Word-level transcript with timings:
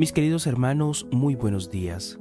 Mis 0.00 0.14
queridos 0.14 0.46
hermanos, 0.46 1.06
muy 1.12 1.34
buenos 1.34 1.68
días. 1.68 2.18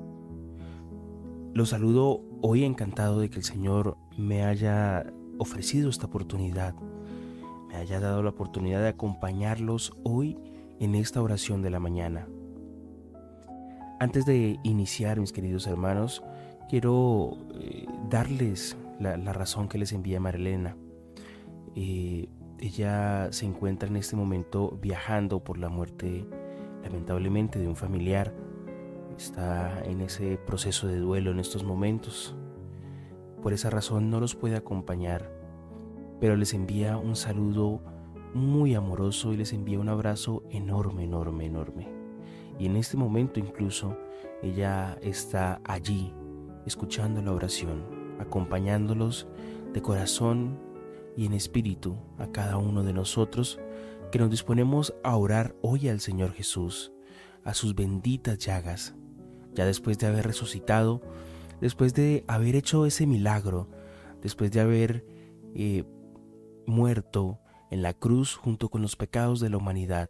Los 1.54 1.70
saludo 1.70 2.22
hoy 2.42 2.66
encantado 2.66 3.22
de 3.22 3.30
que 3.30 3.38
el 3.38 3.46
Señor 3.46 3.96
me 4.18 4.44
haya 4.44 5.06
ofrecido 5.38 5.90
esta 5.90 6.08
oportunidad, 6.08 6.76
me 7.70 7.78
haya 7.78 8.02
dado 8.02 8.22
la 8.22 8.32
oportunidad 8.32 8.82
de 8.82 8.90
acompañarlos 8.90 9.94
hoy 10.04 10.38
en 10.82 10.94
esta 10.94 11.22
oración 11.22 11.62
de 11.62 11.70
la 11.70 11.80
mañana. 11.80 12.28
Antes 14.02 14.26
de 14.26 14.60
iniciar, 14.64 15.18
mis 15.22 15.32
queridos 15.32 15.66
hermanos, 15.66 16.22
quiero 16.68 17.38
eh, 17.62 17.86
darles 18.10 18.76
la, 19.00 19.16
razón 19.32 19.70
que 19.70 19.78
les 19.78 19.94
envía 19.94 20.20
Marilena. 20.20 20.76
Eh, 21.78 22.28
ella 22.60 23.30
se 23.32 23.46
encuentra 23.46 23.88
en 23.88 23.96
este 23.96 24.18
momento 24.18 24.78
viajando 24.82 25.42
por 25.46 25.58
la 25.58 25.70
muerte 25.70 26.28
lamentablemente 26.90 27.60
de 27.60 27.68
un 27.68 27.76
familiar. 27.76 28.34
Está 29.18 29.82
en 29.84 30.02
ese 30.02 30.38
proceso 30.38 30.88
de 30.88 31.00
duelo 31.00 31.32
en 31.32 31.40
estos 31.40 31.64
momentos. 31.64 32.36
Por 33.44 33.54
esa 33.54 33.70
razón 33.70 34.10
no 34.10 34.20
los 34.20 34.36
puede 34.36 34.56
acompañar, 34.56 35.32
pero 36.20 36.36
les 36.36 36.54
envía 36.54 36.98
un 36.98 37.16
saludo 37.16 37.82
muy 38.34 38.76
amoroso 38.76 39.34
y 39.34 39.38
les 39.38 39.54
envía 39.54 39.80
un 39.80 39.90
abrazo 39.90 40.44
enorme, 40.50 41.04
enorme, 41.04 41.46
enorme. 41.46 41.88
Y 42.58 42.66
en 42.66 42.76
este 42.76 42.98
momento 42.98 43.40
incluso 43.40 43.96
ella 44.42 44.98
está 45.02 45.62
allí, 45.64 46.14
escuchando 46.66 47.22
la 47.22 47.32
oración, 47.32 47.84
acompañándolos 48.20 49.28
de 49.74 49.82
corazón 49.82 50.60
y 51.16 51.26
en 51.26 51.34
espíritu 51.34 51.98
a 52.18 52.28
cada 52.28 52.58
uno 52.58 52.84
de 52.84 52.94
nosotros 52.94 53.60
que 54.12 54.20
nos 54.20 54.30
disponemos 54.30 54.94
a 55.04 55.16
orar 55.16 55.56
hoy 55.62 55.88
al 55.88 56.00
Señor 56.00 56.34
Jesús, 56.34 56.92
a 57.44 57.54
sus 57.54 57.76
benditas 57.76 58.38
llagas, 58.40 58.96
ya 59.54 59.66
después 59.66 59.98
de 59.98 60.08
haber 60.08 60.26
resucitado, 60.26 61.02
después 61.62 61.94
de 61.94 62.24
haber 62.28 62.56
hecho 62.56 62.86
ese 62.86 63.06
milagro, 63.06 63.70
después 64.22 64.52
de 64.52 64.62
haber 64.62 65.06
eh, 65.56 65.84
muerto 66.66 67.40
en 67.72 67.82
la 67.82 67.94
cruz 67.94 68.36
junto 68.36 68.70
con 68.70 68.82
los 68.82 68.96
pecados 68.96 69.40
de 69.40 69.50
la 69.50 69.58
humanidad, 69.58 70.10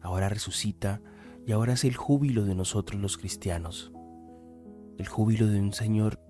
ahora 0.00 0.28
resucita 0.28 1.00
y 1.46 1.52
ahora 1.52 1.74
es 1.74 1.84
el 1.84 1.96
júbilo 1.96 2.44
de 2.44 2.54
nosotros 2.54 3.00
los 3.00 3.16
cristianos, 3.16 3.92
el 4.98 5.06
júbilo 5.08 5.46
de 5.46 5.60
un 5.60 5.72
Señor 5.72 6.20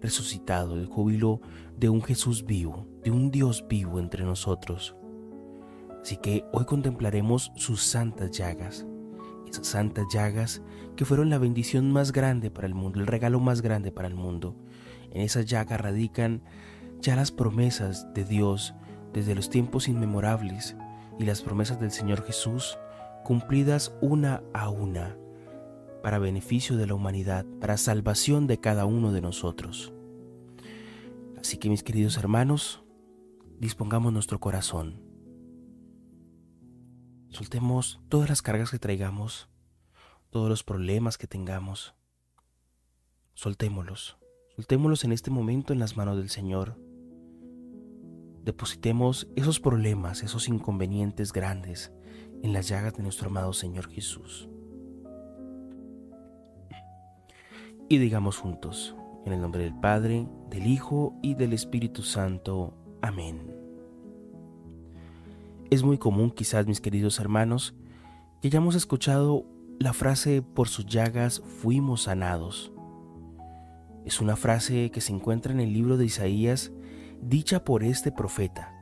resucitado, 0.00 0.74
el 0.74 0.86
júbilo 0.86 1.40
de 1.78 1.88
un 1.88 2.02
Jesús 2.02 2.44
vivo, 2.44 2.86
de 3.02 3.10
un 3.10 3.30
Dios 3.30 3.64
vivo 3.68 3.98
entre 3.98 4.24
nosotros. 4.24 4.94
Así 6.04 6.18
que 6.18 6.44
hoy 6.52 6.66
contemplaremos 6.66 7.50
sus 7.56 7.80
santas 7.80 8.30
llagas, 8.30 8.84
esas 9.48 9.66
santas 9.66 10.04
llagas 10.12 10.60
que 10.96 11.06
fueron 11.06 11.30
la 11.30 11.38
bendición 11.38 11.90
más 11.90 12.12
grande 12.12 12.50
para 12.50 12.66
el 12.66 12.74
mundo, 12.74 13.00
el 13.00 13.06
regalo 13.06 13.40
más 13.40 13.62
grande 13.62 13.90
para 13.90 14.06
el 14.06 14.14
mundo. 14.14 14.54
En 15.12 15.22
esas 15.22 15.46
llagas 15.46 15.80
radican 15.80 16.42
ya 17.00 17.16
las 17.16 17.32
promesas 17.32 18.12
de 18.12 18.26
Dios 18.26 18.74
desde 19.14 19.34
los 19.34 19.48
tiempos 19.48 19.88
inmemorables 19.88 20.76
y 21.18 21.24
las 21.24 21.40
promesas 21.40 21.80
del 21.80 21.90
Señor 21.90 22.22
Jesús 22.22 22.78
cumplidas 23.24 23.96
una 24.02 24.42
a 24.52 24.68
una 24.68 25.16
para 26.02 26.18
beneficio 26.18 26.76
de 26.76 26.86
la 26.86 26.96
humanidad, 26.96 27.46
para 27.62 27.78
salvación 27.78 28.46
de 28.46 28.60
cada 28.60 28.84
uno 28.84 29.10
de 29.10 29.22
nosotros. 29.22 29.94
Así 31.40 31.56
que 31.56 31.70
mis 31.70 31.82
queridos 31.82 32.18
hermanos, 32.18 32.84
dispongamos 33.58 34.12
nuestro 34.12 34.38
corazón 34.38 35.03
Soltemos 37.34 38.00
todas 38.08 38.28
las 38.28 38.42
cargas 38.42 38.70
que 38.70 38.78
traigamos, 38.78 39.48
todos 40.30 40.48
los 40.48 40.62
problemas 40.62 41.18
que 41.18 41.26
tengamos. 41.26 41.96
Soltémoslos. 43.34 44.18
Soltémoslos 44.54 45.02
en 45.02 45.10
este 45.10 45.32
momento 45.32 45.72
en 45.72 45.80
las 45.80 45.96
manos 45.96 46.16
del 46.16 46.30
Señor. 46.30 46.78
Depositemos 48.44 49.26
esos 49.34 49.58
problemas, 49.58 50.22
esos 50.22 50.46
inconvenientes 50.46 51.32
grandes 51.32 51.92
en 52.44 52.52
las 52.52 52.68
llagas 52.68 52.94
de 52.94 53.02
nuestro 53.02 53.30
amado 53.30 53.52
Señor 53.52 53.88
Jesús. 53.88 54.48
Y 57.88 57.98
digamos 57.98 58.38
juntos, 58.38 58.94
en 59.26 59.32
el 59.32 59.40
nombre 59.40 59.64
del 59.64 59.74
Padre, 59.80 60.28
del 60.50 60.68
Hijo 60.68 61.18
y 61.20 61.34
del 61.34 61.52
Espíritu 61.52 62.02
Santo. 62.02 62.78
Amén. 63.02 63.63
Es 65.70 65.82
muy 65.82 65.98
común 65.98 66.30
quizás, 66.30 66.66
mis 66.66 66.80
queridos 66.80 67.18
hermanos, 67.18 67.74
que 68.40 68.48
hayamos 68.48 68.74
escuchado 68.74 69.46
la 69.80 69.92
frase 69.92 70.42
por 70.42 70.68
sus 70.68 70.86
llagas 70.86 71.42
fuimos 71.62 72.02
sanados. 72.02 72.72
Es 74.04 74.20
una 74.20 74.36
frase 74.36 74.90
que 74.90 75.00
se 75.00 75.12
encuentra 75.12 75.52
en 75.52 75.60
el 75.60 75.72
libro 75.72 75.96
de 75.96 76.04
Isaías, 76.04 76.70
dicha 77.22 77.64
por 77.64 77.82
este 77.82 78.12
profeta, 78.12 78.72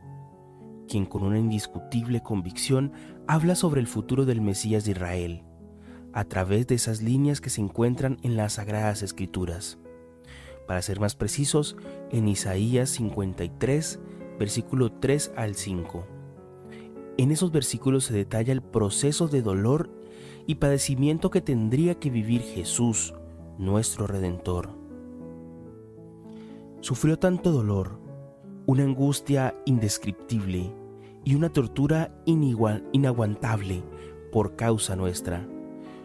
quien 0.89 1.07
con 1.07 1.23
una 1.23 1.39
indiscutible 1.39 2.23
convicción 2.23 2.93
habla 3.29 3.55
sobre 3.55 3.81
el 3.81 3.87
futuro 3.87 4.25
del 4.25 4.41
Mesías 4.41 4.85
de 4.85 4.91
Israel, 4.91 5.45
a 6.13 6.25
través 6.25 6.67
de 6.67 6.75
esas 6.75 7.01
líneas 7.01 7.41
que 7.41 7.51
se 7.51 7.61
encuentran 7.61 8.19
en 8.23 8.37
las 8.37 8.55
Sagradas 8.55 9.03
Escrituras. 9.03 9.79
Para 10.67 10.83
ser 10.83 11.01
más 11.01 11.15
precisos, 11.15 11.77
en 12.11 12.29
Isaías 12.29 12.91
53, 12.91 14.01
versículo 14.39 14.93
3 14.93 15.33
al 15.37 15.55
5. 15.55 16.22
En 17.19 17.31
esos 17.31 17.53
versículos 17.53 18.05
se 18.05 18.15
detalla 18.15 18.53
el 18.53 18.63
proceso 18.63 19.29
de 19.29 19.43
dolor 19.43 19.91
y 20.47 20.57
padecimiento 20.57 21.31
que 21.31 21.41
tendría 21.41 21.99
que 21.99 22.11
vivir 22.11 22.43
Jesús, 22.43 23.15
nuestro 23.59 24.07
Redentor. 24.07 24.71
Sufrió 26.81 27.19
tanto 27.19 27.53
dolor, 27.53 28.01
una 28.67 28.83
angustia 28.83 29.55
indescriptible 29.67 30.73
y 31.25 31.35
una 31.35 31.53
tortura 31.53 32.17
inigual, 32.25 32.89
inaguantable 32.93 33.85
por 34.33 34.57
causa 34.57 34.97
nuestra. 34.97 35.47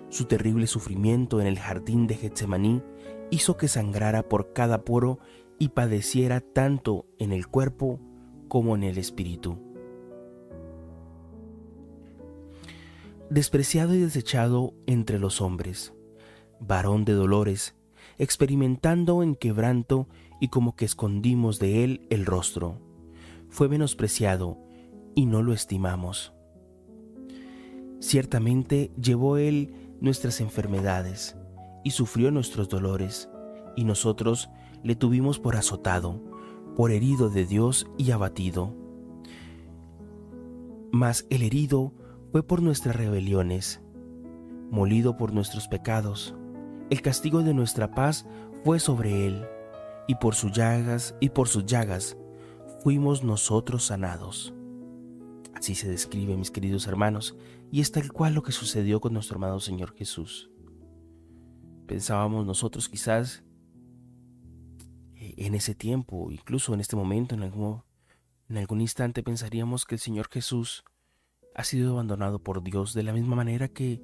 Su 0.10 0.26
terrible 0.26 0.68
sufrimiento 0.68 1.42
en 1.42 1.48
el 1.48 1.58
jardín 1.58 2.06
de 2.06 2.16
Getsemaní 2.16 2.84
hizo 3.32 3.58
que 3.58 3.68
sangrara 3.68 4.24
por 4.24 4.54
cada 4.54 4.84
poro 4.84 5.20
y 5.58 5.70
padeciera 5.70 6.42
tanto 6.42 7.06
en 7.18 7.32
el 7.32 7.48
cuerpo 7.48 8.00
como 8.48 8.76
en 8.76 8.84
el 8.84 8.98
espíritu. 8.98 9.67
Despreciado 13.30 13.94
y 13.94 14.00
desechado 14.00 14.74
entre 14.86 15.20
los 15.20 15.42
hombres, 15.42 15.94
varón 16.60 17.06
de 17.06 17.14
dolores, 17.14 17.76
experimentando 18.18 19.22
en 19.24 19.36
quebranto 19.36 20.08
y 20.40 20.48
como 20.48 20.76
que 20.76 20.86
escondimos 20.86 21.60
de 21.60 21.84
él 21.84 22.08
el 22.10 22.26
rostro. 22.26 22.82
Fue 23.50 23.70
menospreciado 23.70 24.58
y 25.16 25.26
no 25.26 25.42
lo 25.42 25.54
estimamos. 25.54 26.34
Ciertamente 28.00 28.92
llevó 29.02 29.38
él 29.38 29.74
nuestras 30.00 30.40
enfermedades 30.42 31.36
y 31.84 31.92
sufrió 31.92 32.32
nuestros 32.32 32.70
dolores, 32.70 33.30
y 33.76 33.84
nosotros 33.84 34.50
le 34.84 34.96
tuvimos 34.96 35.40
por 35.40 35.56
azotado, 35.56 36.22
por 36.76 36.92
herido 36.92 37.30
de 37.30 37.46
Dios 37.46 37.88
y 37.98 38.12
abatido. 38.12 38.76
Mas 40.92 41.26
el 41.30 41.44
herido 41.44 41.94
fue 42.32 42.44
por 42.44 42.62
nuestras 42.62 42.96
rebeliones, 42.96 43.82
molido 44.70 45.18
por 45.18 45.34
nuestros 45.34 45.68
pecados. 45.68 46.36
El 46.90 47.02
castigo 47.02 47.44
de 47.44 47.54
nuestra 47.54 47.92
paz 47.92 48.26
fue 48.64 48.80
sobre 48.80 49.28
él, 49.28 49.46
y 50.08 50.16
por 50.16 50.36
sus 50.36 50.52
llagas 50.52 51.16
y 51.20 51.30
por 51.30 51.48
sus 51.48 51.66
llagas 51.66 52.18
fuimos 52.84 53.24
nosotros 53.24 53.86
sanados. 53.86 54.54
Así 55.54 55.76
se 55.76 55.90
describe, 55.90 56.38
mis 56.38 56.52
queridos 56.52 56.88
hermanos, 56.88 57.36
y 57.72 57.82
es 57.82 57.92
tal 57.92 58.12
cual 58.12 58.34
lo 58.34 58.44
que 58.44 58.52
sucedió 58.52 59.02
con 59.02 59.14
nuestro 59.14 59.38
amado 59.38 59.60
Señor 59.60 59.94
Jesús. 59.96 60.52
Pensábamos 61.88 62.46
nosotros 62.46 62.90
quizás 62.90 63.44
eh, 65.16 65.34
en 65.38 65.56
ese 65.56 65.74
tiempo, 65.74 66.30
incluso 66.32 66.74
en 66.74 66.80
este 66.80 66.96
momento, 66.96 67.36
en 67.36 67.44
algún, 67.44 67.84
en 68.50 68.58
algún 68.58 68.82
instante 68.82 69.24
pensaríamos 69.24 69.86
que 69.86 69.96
el 69.96 70.00
Señor 70.00 70.30
Jesús 70.30 70.84
ha 71.58 71.64
sido 71.64 71.94
abandonado 71.94 72.38
por 72.38 72.64
Dios 72.64 72.94
de 72.94 73.02
la 73.02 73.12
misma 73.12 73.36
manera 73.36 73.68
que 73.68 74.00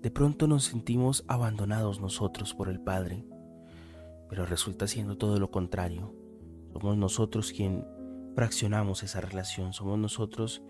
de 0.00 0.10
pronto 0.10 0.46
nos 0.46 0.64
sentimos 0.64 1.24
abandonados 1.28 2.00
nosotros 2.00 2.54
por 2.54 2.70
el 2.70 2.80
Padre. 2.80 3.26
Pero 4.30 4.46
resulta 4.46 4.88
siendo 4.88 5.18
todo 5.18 5.38
lo 5.38 5.50
contrario. 5.50 6.14
Somos 6.72 6.96
nosotros 6.96 7.52
quien 7.52 7.86
fraccionamos 8.34 9.02
esa 9.02 9.20
relación, 9.20 9.74
somos 9.74 9.98
nosotros 9.98 10.62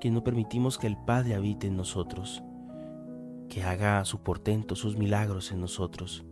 quien 0.00 0.14
no 0.14 0.22
permitimos 0.22 0.78
que 0.78 0.86
el 0.86 0.96
Padre 0.96 1.34
habite 1.34 1.66
en 1.66 1.76
nosotros, 1.76 2.42
que 3.48 3.64
haga 3.64 4.04
su 4.04 4.22
portento, 4.22 4.76
sus 4.76 4.96
milagros 4.96 5.50
en 5.50 5.60
nosotros. 5.60 6.24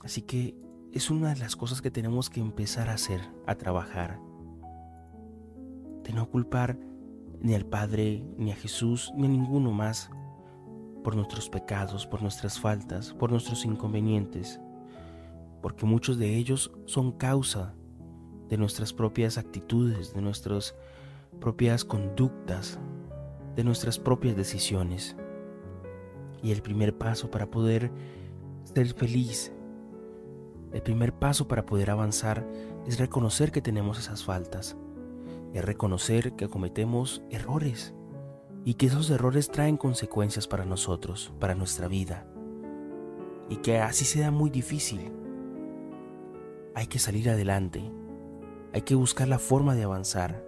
Así 0.00 0.22
que 0.22 0.56
es 0.92 1.10
una 1.10 1.34
de 1.34 1.40
las 1.40 1.54
cosas 1.54 1.82
que 1.82 1.90
tenemos 1.90 2.30
que 2.30 2.40
empezar 2.40 2.88
a 2.88 2.94
hacer, 2.94 3.20
a 3.46 3.54
trabajar, 3.54 4.20
de 6.04 6.12
no 6.12 6.28
culpar 6.28 6.78
ni 7.40 7.54
al 7.54 7.64
Padre, 7.64 8.22
ni 8.36 8.52
a 8.52 8.56
Jesús, 8.56 9.12
ni 9.16 9.26
a 9.26 9.28
ninguno 9.28 9.72
más, 9.72 10.10
por 11.02 11.16
nuestros 11.16 11.48
pecados, 11.48 12.06
por 12.06 12.22
nuestras 12.22 12.58
faltas, 12.60 13.12
por 13.14 13.30
nuestros 13.30 13.64
inconvenientes, 13.64 14.60
porque 15.62 15.86
muchos 15.86 16.18
de 16.18 16.36
ellos 16.36 16.70
son 16.84 17.12
causa 17.12 17.74
de 18.48 18.58
nuestras 18.58 18.92
propias 18.92 19.38
actitudes, 19.38 20.12
de 20.12 20.20
nuestras 20.20 20.74
propias 21.40 21.84
conductas, 21.84 22.78
de 23.56 23.64
nuestras 23.64 23.98
propias 23.98 24.36
decisiones. 24.36 25.16
Y 26.42 26.52
el 26.52 26.62
primer 26.62 26.96
paso 26.96 27.30
para 27.30 27.50
poder 27.50 27.90
ser 28.64 28.92
feliz, 28.94 29.52
el 30.72 30.82
primer 30.82 31.12
paso 31.12 31.48
para 31.48 31.66
poder 31.66 31.90
avanzar 31.90 32.46
es 32.86 32.98
reconocer 32.98 33.52
que 33.52 33.62
tenemos 33.62 33.98
esas 33.98 34.24
faltas, 34.24 34.76
es 35.52 35.64
reconocer 35.64 36.32
que 36.32 36.48
cometemos 36.48 37.22
errores 37.30 37.94
y 38.64 38.74
que 38.74 38.86
esos 38.86 39.10
errores 39.10 39.48
traen 39.48 39.76
consecuencias 39.76 40.46
para 40.46 40.64
nosotros, 40.64 41.32
para 41.40 41.54
nuestra 41.54 41.88
vida, 41.88 42.26
y 43.48 43.56
que 43.56 43.78
así 43.78 44.04
sea 44.04 44.30
muy 44.30 44.50
difícil. 44.50 45.12
Hay 46.74 46.86
que 46.86 46.98
salir 46.98 47.28
adelante, 47.30 47.90
hay 48.72 48.82
que 48.82 48.94
buscar 48.94 49.28
la 49.28 49.38
forma 49.38 49.74
de 49.74 49.84
avanzar, 49.84 50.44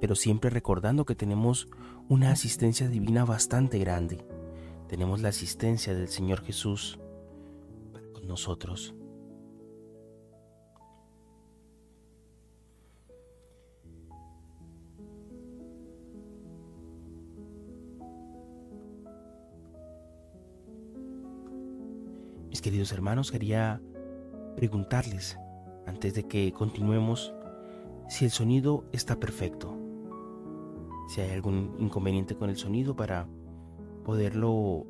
pero 0.00 0.14
siempre 0.14 0.50
recordando 0.50 1.04
que 1.04 1.14
tenemos 1.14 1.68
una 2.08 2.30
asistencia 2.30 2.88
divina 2.88 3.24
bastante 3.24 3.78
grande. 3.78 4.24
Tenemos 4.86 5.20
la 5.20 5.30
asistencia 5.30 5.94
del 5.94 6.08
Señor 6.08 6.42
Jesús 6.42 6.98
con 8.14 8.26
nosotros. 8.26 8.94
Mis 22.58 22.62
queridos 22.64 22.90
hermanos, 22.90 23.30
quería 23.30 23.80
preguntarles, 24.56 25.38
antes 25.86 26.14
de 26.14 26.24
que 26.24 26.52
continuemos, 26.52 27.32
si 28.08 28.24
el 28.24 28.32
sonido 28.32 28.84
está 28.90 29.14
perfecto 29.20 29.78
si 31.06 31.20
hay 31.20 31.30
algún 31.30 31.76
inconveniente 31.78 32.34
con 32.34 32.50
el 32.50 32.56
sonido 32.56 32.96
para 32.96 33.28
poderlo 34.04 34.88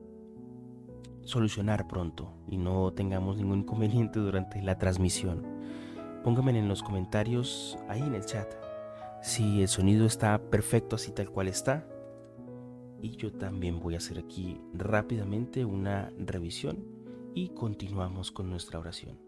solucionar 1.24 1.86
pronto 1.88 2.32
y 2.48 2.56
no 2.56 2.94
tengamos 2.94 3.36
ningún 3.36 3.58
inconveniente 3.58 4.18
durante 4.18 4.62
la 4.62 4.78
transmisión. 4.78 5.44
Pónganme 6.24 6.58
en 6.58 6.68
los 6.68 6.82
comentarios 6.82 7.78
ahí 7.86 8.00
en 8.00 8.14
el 8.14 8.24
chat 8.24 8.50
si 9.20 9.60
el 9.60 9.68
sonido 9.68 10.06
está 10.06 10.40
perfecto 10.40 10.96
así 10.96 11.12
tal 11.12 11.28
cual 11.28 11.48
está. 11.48 11.86
Y 13.02 13.10
yo 13.10 13.30
también 13.30 13.78
voy 13.78 13.92
a 13.92 13.98
hacer 13.98 14.18
aquí 14.18 14.58
rápidamente 14.72 15.66
una 15.66 16.10
revisión 16.16 16.96
y 17.34 17.50
continuamos 17.50 18.30
con 18.32 18.50
nuestra 18.50 18.78
oración. 18.78 19.27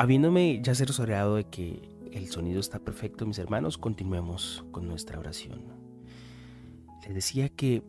Habiéndome 0.00 0.62
ya 0.62 0.74
cerciorado 0.74 1.34
de 1.34 1.44
que 1.44 1.82
el 2.10 2.28
sonido 2.28 2.58
está 2.58 2.78
perfecto, 2.78 3.26
mis 3.26 3.38
hermanos, 3.38 3.76
continuemos 3.76 4.64
con 4.70 4.88
nuestra 4.88 5.18
oración. 5.18 5.60
Les 7.02 7.14
decía 7.14 7.50
que 7.50 7.82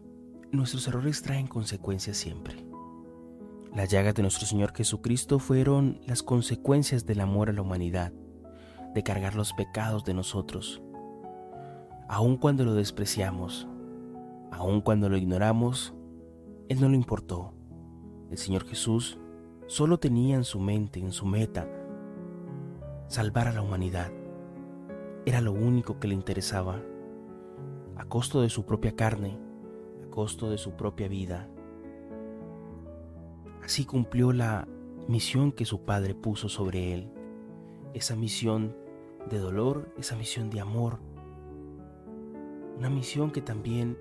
nuestros 0.52 0.86
errores 0.90 1.22
traen 1.22 1.48
consecuencias 1.48 2.18
siempre. 2.18 2.66
Las 3.74 3.88
llagas 3.88 4.13
de 4.13 4.24
nuestro 4.24 4.46
Señor 4.46 4.74
Jesucristo 4.75 5.40
fueron 5.40 6.02
las 6.06 6.22
consecuencias 6.22 7.06
del 7.06 7.22
amor 7.22 7.50
a 7.50 7.54
la 7.54 7.62
humanidad, 7.62 8.12
de 8.94 9.04
cargar 9.04 9.36
los 9.36 9.54
pecados 9.54 10.04
de 10.04 10.14
nosotros. 10.14 10.81
Aun 12.10 12.36
cuando 12.36 12.66
lo 12.66 12.74
despreciamos, 12.74 13.69
aun 14.52 14.81
cuando 14.81 15.07
lo 15.07 15.16
ignoramos, 15.16 15.94
Él 16.68 16.81
no 16.81 16.90
lo 16.90 16.95
importó. 16.95 17.54
El 18.30 18.38
Señor 18.38 18.66
Jesús 18.68 19.18
solo 19.68 19.97
tenía 19.97 20.35
en 20.35 20.44
su 20.44 20.59
mente, 20.59 21.00
en 21.00 21.14
su 21.14 21.26
meta, 21.26 21.69
salvar 23.11 23.49
a 23.49 23.51
la 23.51 23.61
humanidad. 23.61 24.09
Era 25.25 25.41
lo 25.41 25.51
único 25.51 25.99
que 25.99 26.07
le 26.07 26.13
interesaba, 26.13 26.81
a 27.97 28.06
costo 28.06 28.41
de 28.41 28.49
su 28.49 28.65
propia 28.65 28.95
carne, 28.95 29.37
a 30.01 30.09
costo 30.09 30.49
de 30.49 30.57
su 30.57 30.77
propia 30.77 31.09
vida. 31.09 31.49
Así 33.61 33.83
cumplió 33.83 34.31
la 34.31 34.65
misión 35.09 35.51
que 35.51 35.65
su 35.65 35.81
Padre 35.81 36.15
puso 36.15 36.47
sobre 36.47 36.94
él, 36.94 37.11
esa 37.94 38.15
misión 38.15 38.77
de 39.30 39.39
dolor, 39.39 39.94
esa 39.97 40.15
misión 40.15 40.49
de 40.49 40.61
amor, 40.61 40.99
una 42.77 42.89
misión 42.89 43.31
que 43.31 43.41
también 43.41 43.97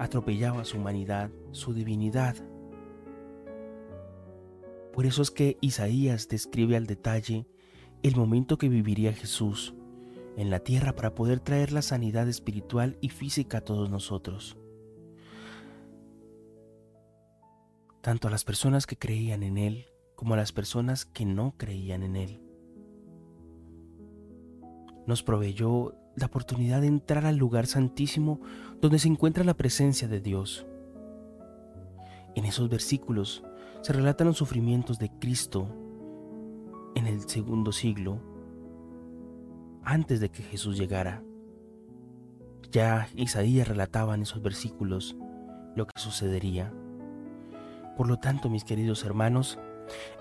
atropellaba 0.00 0.64
su 0.64 0.76
humanidad, 0.76 1.30
su 1.52 1.72
divinidad. 1.72 2.34
Por 4.92 5.06
eso 5.06 5.22
es 5.22 5.30
que 5.30 5.56
Isaías 5.60 6.26
describe 6.26 6.76
al 6.76 6.88
detalle 6.88 7.46
el 8.02 8.16
momento 8.16 8.56
que 8.56 8.68
viviría 8.68 9.12
Jesús 9.12 9.74
en 10.36 10.50
la 10.50 10.60
tierra 10.60 10.94
para 10.94 11.14
poder 11.14 11.40
traer 11.40 11.72
la 11.72 11.82
sanidad 11.82 12.28
espiritual 12.28 12.96
y 13.00 13.10
física 13.10 13.58
a 13.58 13.60
todos 13.60 13.90
nosotros. 13.90 14.56
Tanto 18.00 18.28
a 18.28 18.30
las 18.30 18.44
personas 18.44 18.86
que 18.86 18.96
creían 18.96 19.42
en 19.42 19.58
Él 19.58 19.86
como 20.14 20.34
a 20.34 20.38
las 20.38 20.52
personas 20.52 21.04
que 21.04 21.26
no 21.26 21.54
creían 21.58 22.02
en 22.02 22.16
Él. 22.16 22.40
Nos 25.06 25.22
proveyó 25.22 25.94
la 26.16 26.26
oportunidad 26.26 26.80
de 26.80 26.86
entrar 26.86 27.26
al 27.26 27.36
lugar 27.36 27.66
santísimo 27.66 28.40
donde 28.80 28.98
se 28.98 29.08
encuentra 29.08 29.44
la 29.44 29.54
presencia 29.54 30.08
de 30.08 30.20
Dios. 30.20 30.66
En 32.34 32.46
esos 32.46 32.68
versículos 32.70 33.42
se 33.82 33.92
relatan 33.92 34.28
los 34.28 34.38
sufrimientos 34.38 34.98
de 34.98 35.10
Cristo 35.18 35.89
en 36.94 37.06
el 37.06 37.28
segundo 37.28 37.72
siglo, 37.72 38.20
antes 39.82 40.20
de 40.20 40.30
que 40.30 40.42
Jesús 40.42 40.78
llegara. 40.78 41.22
Ya 42.70 43.08
Isaías 43.16 43.68
relataba 43.68 44.14
en 44.14 44.22
esos 44.22 44.42
versículos 44.42 45.16
lo 45.74 45.86
que 45.86 46.00
sucedería. 46.00 46.72
Por 47.96 48.08
lo 48.08 48.18
tanto, 48.18 48.48
mis 48.48 48.64
queridos 48.64 49.04
hermanos, 49.04 49.58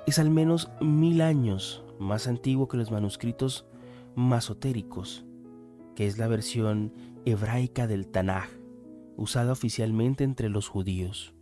es 0.07 0.19
al 0.19 0.29
menos 0.29 0.71
mil 0.81 1.21
años 1.21 1.83
más 1.99 2.27
antiguo 2.27 2.67
que 2.67 2.77
los 2.77 2.91
manuscritos 2.91 3.65
masotéricos, 4.15 5.25
que 5.95 6.07
es 6.07 6.17
la 6.17 6.27
versión 6.27 6.93
hebraica 7.25 7.87
del 7.87 8.07
Tanaj, 8.07 8.49
usada 9.17 9.51
oficialmente 9.51 10.23
entre 10.23 10.49
los 10.49 10.67
judíos 10.67 11.33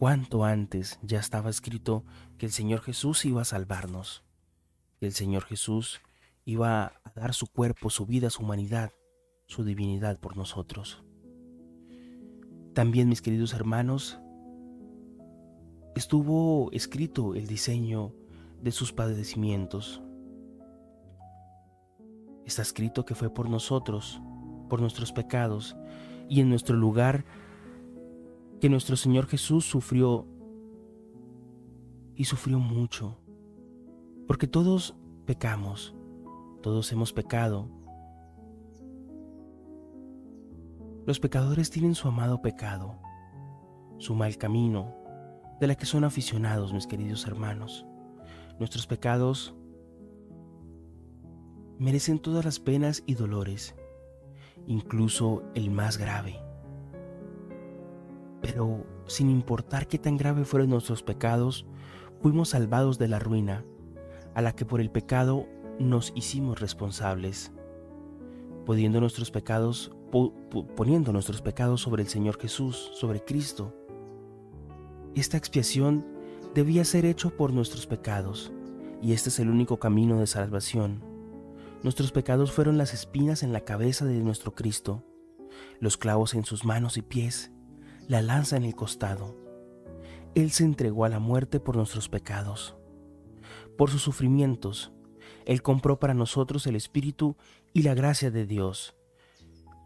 cuánto 0.00 0.44
antes 0.44 0.98
ya 1.02 1.18
estaba 1.18 1.50
escrito 1.50 2.06
que 2.38 2.46
el 2.46 2.52
Señor 2.52 2.80
Jesús 2.80 3.26
iba 3.26 3.42
a 3.42 3.44
salvarnos, 3.44 4.24
que 4.98 5.04
el 5.04 5.12
Señor 5.12 5.42
Jesús 5.44 6.00
iba 6.46 6.94
a 7.04 7.12
dar 7.14 7.34
su 7.34 7.46
cuerpo, 7.46 7.90
su 7.90 8.06
vida, 8.06 8.30
su 8.30 8.42
humanidad, 8.42 8.92
su 9.46 9.62
divinidad 9.62 10.18
por 10.18 10.38
nosotros. 10.38 11.04
También, 12.72 13.10
mis 13.10 13.20
queridos 13.20 13.52
hermanos, 13.52 14.18
estuvo 15.94 16.72
escrito 16.72 17.34
el 17.34 17.46
diseño 17.46 18.14
de 18.62 18.72
sus 18.72 18.94
padecimientos. 18.94 20.00
Está 22.46 22.62
escrito 22.62 23.04
que 23.04 23.14
fue 23.14 23.28
por 23.28 23.50
nosotros, 23.50 24.18
por 24.70 24.80
nuestros 24.80 25.12
pecados, 25.12 25.76
y 26.26 26.40
en 26.40 26.48
nuestro 26.48 26.74
lugar 26.74 27.26
que 28.60 28.68
nuestro 28.68 28.94
Señor 28.96 29.26
Jesús 29.26 29.64
sufrió 29.64 30.26
y 32.14 32.24
sufrió 32.26 32.58
mucho, 32.58 33.18
porque 34.26 34.46
todos 34.46 34.94
pecamos, 35.24 35.94
todos 36.62 36.92
hemos 36.92 37.14
pecado. 37.14 37.68
Los 41.06 41.18
pecadores 41.18 41.70
tienen 41.70 41.94
su 41.94 42.06
amado 42.06 42.42
pecado, 42.42 42.98
su 43.96 44.14
mal 44.14 44.36
camino, 44.36 44.94
de 45.58 45.66
la 45.66 45.74
que 45.74 45.86
son 45.86 46.04
aficionados, 46.04 46.74
mis 46.74 46.86
queridos 46.86 47.26
hermanos. 47.26 47.86
Nuestros 48.58 48.86
pecados 48.86 49.54
merecen 51.78 52.18
todas 52.18 52.44
las 52.44 52.60
penas 52.60 53.02
y 53.06 53.14
dolores, 53.14 53.74
incluso 54.66 55.44
el 55.54 55.70
más 55.70 55.96
grave 55.96 56.49
Pero 58.52 58.84
sin 59.06 59.30
importar 59.30 59.86
qué 59.86 59.96
tan 59.96 60.16
grave 60.16 60.44
fueron 60.44 60.70
nuestros 60.70 61.04
pecados, 61.04 61.66
fuimos 62.20 62.48
salvados 62.48 62.98
de 62.98 63.06
la 63.06 63.20
ruina, 63.20 63.64
a 64.34 64.42
la 64.42 64.56
que 64.56 64.64
por 64.64 64.80
el 64.80 64.90
pecado 64.90 65.46
nos 65.78 66.12
hicimos 66.16 66.58
responsables, 66.58 67.52
poniendo 68.66 69.00
nuestros 69.00 69.30
pecados, 69.30 69.92
poniendo 70.74 71.12
nuestros 71.12 71.42
pecados 71.42 71.80
sobre 71.80 72.02
el 72.02 72.08
Señor 72.08 72.40
Jesús, 72.40 72.90
sobre 72.94 73.24
Cristo. 73.24 73.72
Esta 75.14 75.36
expiación 75.36 76.04
debía 76.52 76.84
ser 76.84 77.04
hecho 77.04 77.30
por 77.30 77.52
nuestros 77.52 77.86
pecados, 77.86 78.50
y 79.00 79.12
este 79.12 79.28
es 79.28 79.38
el 79.38 79.48
único 79.48 79.78
camino 79.78 80.18
de 80.18 80.26
salvación. 80.26 81.04
Nuestros 81.84 82.10
pecados 82.10 82.50
fueron 82.50 82.78
las 82.78 82.94
espinas 82.94 83.44
en 83.44 83.52
la 83.52 83.60
cabeza 83.60 84.04
de 84.06 84.18
nuestro 84.18 84.56
Cristo, 84.56 85.04
los 85.78 85.96
clavos 85.96 86.34
en 86.34 86.44
sus 86.44 86.64
manos 86.64 86.96
y 86.96 87.02
pies, 87.02 87.52
la 88.10 88.22
lanza 88.22 88.56
en 88.56 88.64
el 88.64 88.74
costado. 88.74 89.36
Él 90.34 90.50
se 90.50 90.64
entregó 90.64 91.04
a 91.04 91.08
la 91.08 91.20
muerte 91.20 91.60
por 91.60 91.76
nuestros 91.76 92.08
pecados. 92.08 92.74
Por 93.78 93.88
sus 93.88 94.02
sufrimientos, 94.02 94.92
Él 95.44 95.62
compró 95.62 96.00
para 96.00 96.12
nosotros 96.12 96.66
el 96.66 96.74
Espíritu 96.74 97.36
y 97.72 97.82
la 97.82 97.94
gracia 97.94 98.32
de 98.32 98.46
Dios, 98.46 98.96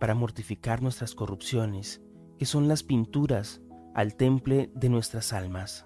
para 0.00 0.14
mortificar 0.14 0.80
nuestras 0.80 1.14
corrupciones, 1.14 2.00
que 2.38 2.46
son 2.46 2.66
las 2.66 2.82
pinturas 2.82 3.60
al 3.94 4.16
temple 4.16 4.72
de 4.74 4.88
nuestras 4.88 5.34
almas. 5.34 5.84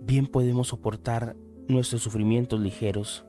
Bien 0.00 0.26
podemos 0.26 0.66
soportar 0.66 1.36
nuestros 1.68 2.02
sufrimientos 2.02 2.58
ligeros 2.58 3.24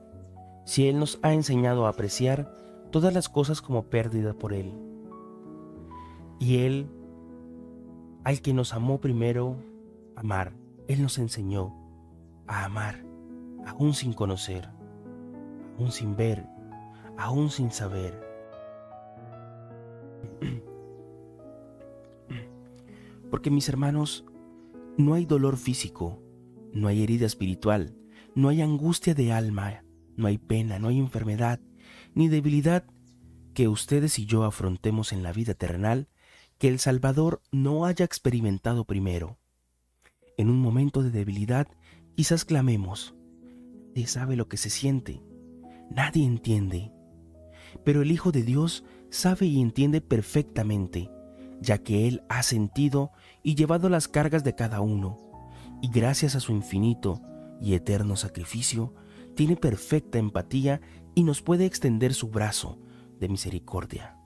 si 0.66 0.88
Él 0.88 0.98
nos 0.98 1.20
ha 1.22 1.32
enseñado 1.32 1.86
a 1.86 1.90
apreciar 1.90 2.52
todas 2.90 3.14
las 3.14 3.28
cosas 3.28 3.62
como 3.62 3.90
pérdida 3.90 4.34
por 4.34 4.54
Él. 4.54 4.72
Y 6.40 6.56
Él, 6.58 6.90
al 8.24 8.40
que 8.40 8.52
nos 8.54 8.74
amó 8.74 9.00
primero, 9.00 9.62
amar, 10.16 10.54
Él 10.88 11.02
nos 11.02 11.18
enseñó 11.18 11.74
a 12.46 12.64
amar, 12.64 13.04
aún 13.66 13.92
sin 13.94 14.14
conocer, 14.14 14.68
aún 15.78 15.92
sin 15.92 16.16
ver, 16.16 16.46
aún 17.18 17.50
sin 17.50 17.70
saber. 17.70 18.18
Porque 23.30 23.50
mis 23.50 23.68
hermanos, 23.68 24.24
no 24.96 25.14
hay 25.14 25.26
dolor 25.26 25.56
físico, 25.58 26.22
no 26.72 26.88
hay 26.88 27.02
herida 27.02 27.26
espiritual, 27.26 27.94
no 28.34 28.48
hay 28.48 28.62
angustia 28.62 29.14
de 29.14 29.32
alma, 29.32 29.84
no 30.16 30.28
hay 30.28 30.38
pena, 30.38 30.78
no 30.78 30.88
hay 30.88 30.98
enfermedad, 30.98 31.60
ni 32.14 32.28
debilidad 32.28 32.84
que 33.52 33.68
ustedes 33.68 34.18
y 34.18 34.24
yo 34.24 34.44
afrontemos 34.44 35.12
en 35.12 35.22
la 35.22 35.32
vida 35.32 35.54
terrenal 35.54 36.08
que 36.58 36.68
el 36.68 36.78
Salvador 36.78 37.42
no 37.52 37.84
haya 37.84 38.04
experimentado 38.04 38.84
primero. 38.84 39.38
En 40.36 40.50
un 40.50 40.58
momento 40.60 41.02
de 41.02 41.10
debilidad, 41.10 41.68
quizás 42.16 42.44
clamemos, 42.44 43.14
nadie 43.94 44.06
sabe 44.06 44.36
lo 44.36 44.48
que 44.48 44.56
se 44.56 44.70
siente, 44.70 45.22
nadie 45.90 46.24
entiende. 46.24 46.92
Pero 47.84 48.02
el 48.02 48.10
Hijo 48.10 48.32
de 48.32 48.42
Dios 48.42 48.84
sabe 49.10 49.46
y 49.46 49.60
entiende 49.60 50.00
perfectamente, 50.00 51.10
ya 51.60 51.78
que 51.78 52.08
Él 52.08 52.22
ha 52.28 52.42
sentido 52.42 53.12
y 53.42 53.54
llevado 53.54 53.88
las 53.88 54.08
cargas 54.08 54.44
de 54.44 54.54
cada 54.54 54.80
uno, 54.80 55.18
y 55.82 55.88
gracias 55.88 56.34
a 56.34 56.40
su 56.40 56.52
infinito 56.52 57.20
y 57.60 57.74
eterno 57.74 58.16
sacrificio, 58.16 58.94
tiene 59.34 59.56
perfecta 59.56 60.18
empatía 60.18 60.80
y 61.14 61.24
nos 61.24 61.42
puede 61.42 61.66
extender 61.66 62.14
su 62.14 62.28
brazo 62.28 62.78
de 63.20 63.28
misericordia. 63.28 64.16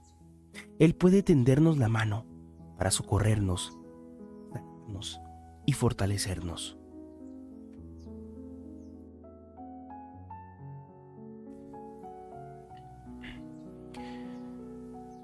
Él 0.79 0.95
puede 0.95 1.23
tendernos 1.23 1.79
la 1.79 1.88
mano 1.88 2.25
para 2.77 2.91
socorrernos, 2.91 3.79
y 5.67 5.73
fortalecernos. 5.73 6.79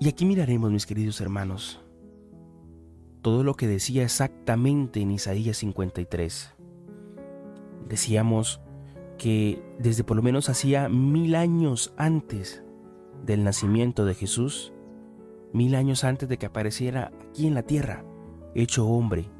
Y 0.00 0.08
aquí 0.08 0.26
miraremos, 0.26 0.70
mis 0.70 0.84
queridos 0.84 1.20
hermanos, 1.22 1.80
todo 3.22 3.42
lo 3.42 3.54
que 3.54 3.66
decía 3.66 4.02
exactamente 4.02 5.00
en 5.00 5.12
Isaías 5.12 5.56
53. 5.56 6.52
Decíamos 7.88 8.60
que 9.16 9.62
desde 9.78 10.04
por 10.04 10.18
lo 10.18 10.22
menos 10.22 10.50
hacía 10.50 10.90
mil 10.90 11.34
años 11.34 11.94
antes 11.96 12.62
del 13.24 13.44
nacimiento 13.44 14.04
de 14.04 14.14
Jesús, 14.14 14.73
mil 15.54 15.76
años 15.76 16.04
antes 16.04 16.28
de 16.28 16.36
que 16.36 16.46
apareciera 16.46 17.12
aquí 17.30 17.46
en 17.46 17.54
la 17.54 17.62
tierra, 17.62 18.04
hecho 18.54 18.86
hombre, 18.86 19.30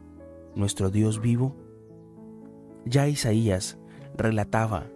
nuestro 0.55 0.89
Dios 0.89 1.21
vivo, 1.21 1.57
ya 2.87 3.09
Isaías 3.09 3.79
relataba 4.17 4.87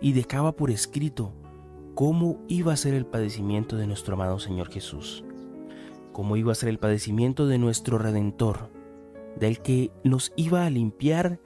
y 0.00 0.12
dejaba 0.12 0.56
por 0.56 0.70
escrito 0.70 1.32
cómo 1.94 2.40
iba 2.48 2.72
a 2.72 2.76
ser 2.76 2.94
el 2.94 3.06
padecimiento 3.06 3.76
de 3.76 3.86
nuestro 3.86 4.14
amado 4.14 4.40
Señor 4.40 4.68
Jesús, 4.68 5.24
cómo 6.12 6.36
iba 6.36 6.50
a 6.50 6.56
ser 6.56 6.70
el 6.70 6.78
padecimiento 6.78 7.46
de 7.46 7.58
nuestro 7.58 7.96
Redentor, 7.96 8.70
del 9.38 9.60
que 9.60 9.92
nos 10.02 10.32
iba 10.34 10.66
a 10.66 10.70
limpiar 10.70 11.40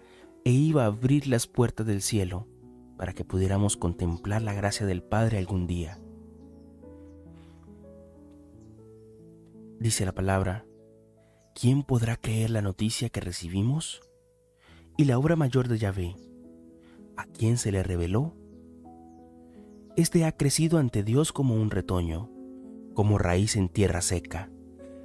e 0.45 0.53
iba 0.53 0.85
a 0.85 0.87
abrir 0.87 1.27
las 1.27 1.47
puertas 1.47 1.87
del 1.87 2.01
cielo 2.01 2.47
para 2.97 3.13
que 3.13 3.25
pudiéramos 3.25 3.77
contemplar 3.77 4.41
la 4.41 4.55
gracia 4.55 4.87
del 4.87 5.03
Padre 5.03 5.37
algún 5.37 5.67
día. 5.67 5.99
Dice 9.81 10.05
la 10.05 10.13
palabra, 10.13 10.67
¿quién 11.55 11.83
podrá 11.83 12.17
creer 12.17 12.51
la 12.51 12.63
noticia 12.63 13.09
que 13.09 13.21
recibimos? 13.21 14.03
Y 14.97 15.07
la 15.07 15.19
obra 15.19 15.35
mayor 15.35 15.69
de 15.69 15.79
Yahvé, 15.79 16.17
¿a 17.17 17.25
quién 17.25 17.57
se 17.57 17.73
le 17.73 17.83
reveló? 17.83 18.37
Este 19.97 20.27
ha 20.27 20.33
crecido 20.37 20.79
ante 20.79 21.03
Dios 21.03 21.33
como 21.33 21.55
un 21.55 21.71
retoño, 21.71 22.31
como 22.95 23.17
raíz 23.17 23.57
en 23.57 23.71
tierra 23.71 24.03
seca. 24.03 24.51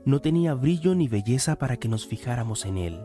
No 0.06 0.20
tenía 0.20 0.54
brillo 0.54 0.94
ni 0.94 1.08
belleza 1.08 1.56
para 1.56 1.78
que 1.78 1.88
nos 1.88 2.06
fijáramos 2.06 2.66
en 2.66 2.78
él 2.78 3.00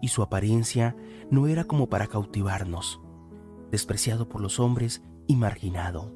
y 0.00 0.08
su 0.08 0.22
apariencia 0.22 0.96
no 1.30 1.46
era 1.46 1.64
como 1.64 1.88
para 1.88 2.06
cautivarnos, 2.06 3.00
despreciado 3.70 4.28
por 4.28 4.40
los 4.40 4.58
hombres 4.58 5.02
y 5.26 5.36
marginado. 5.36 6.14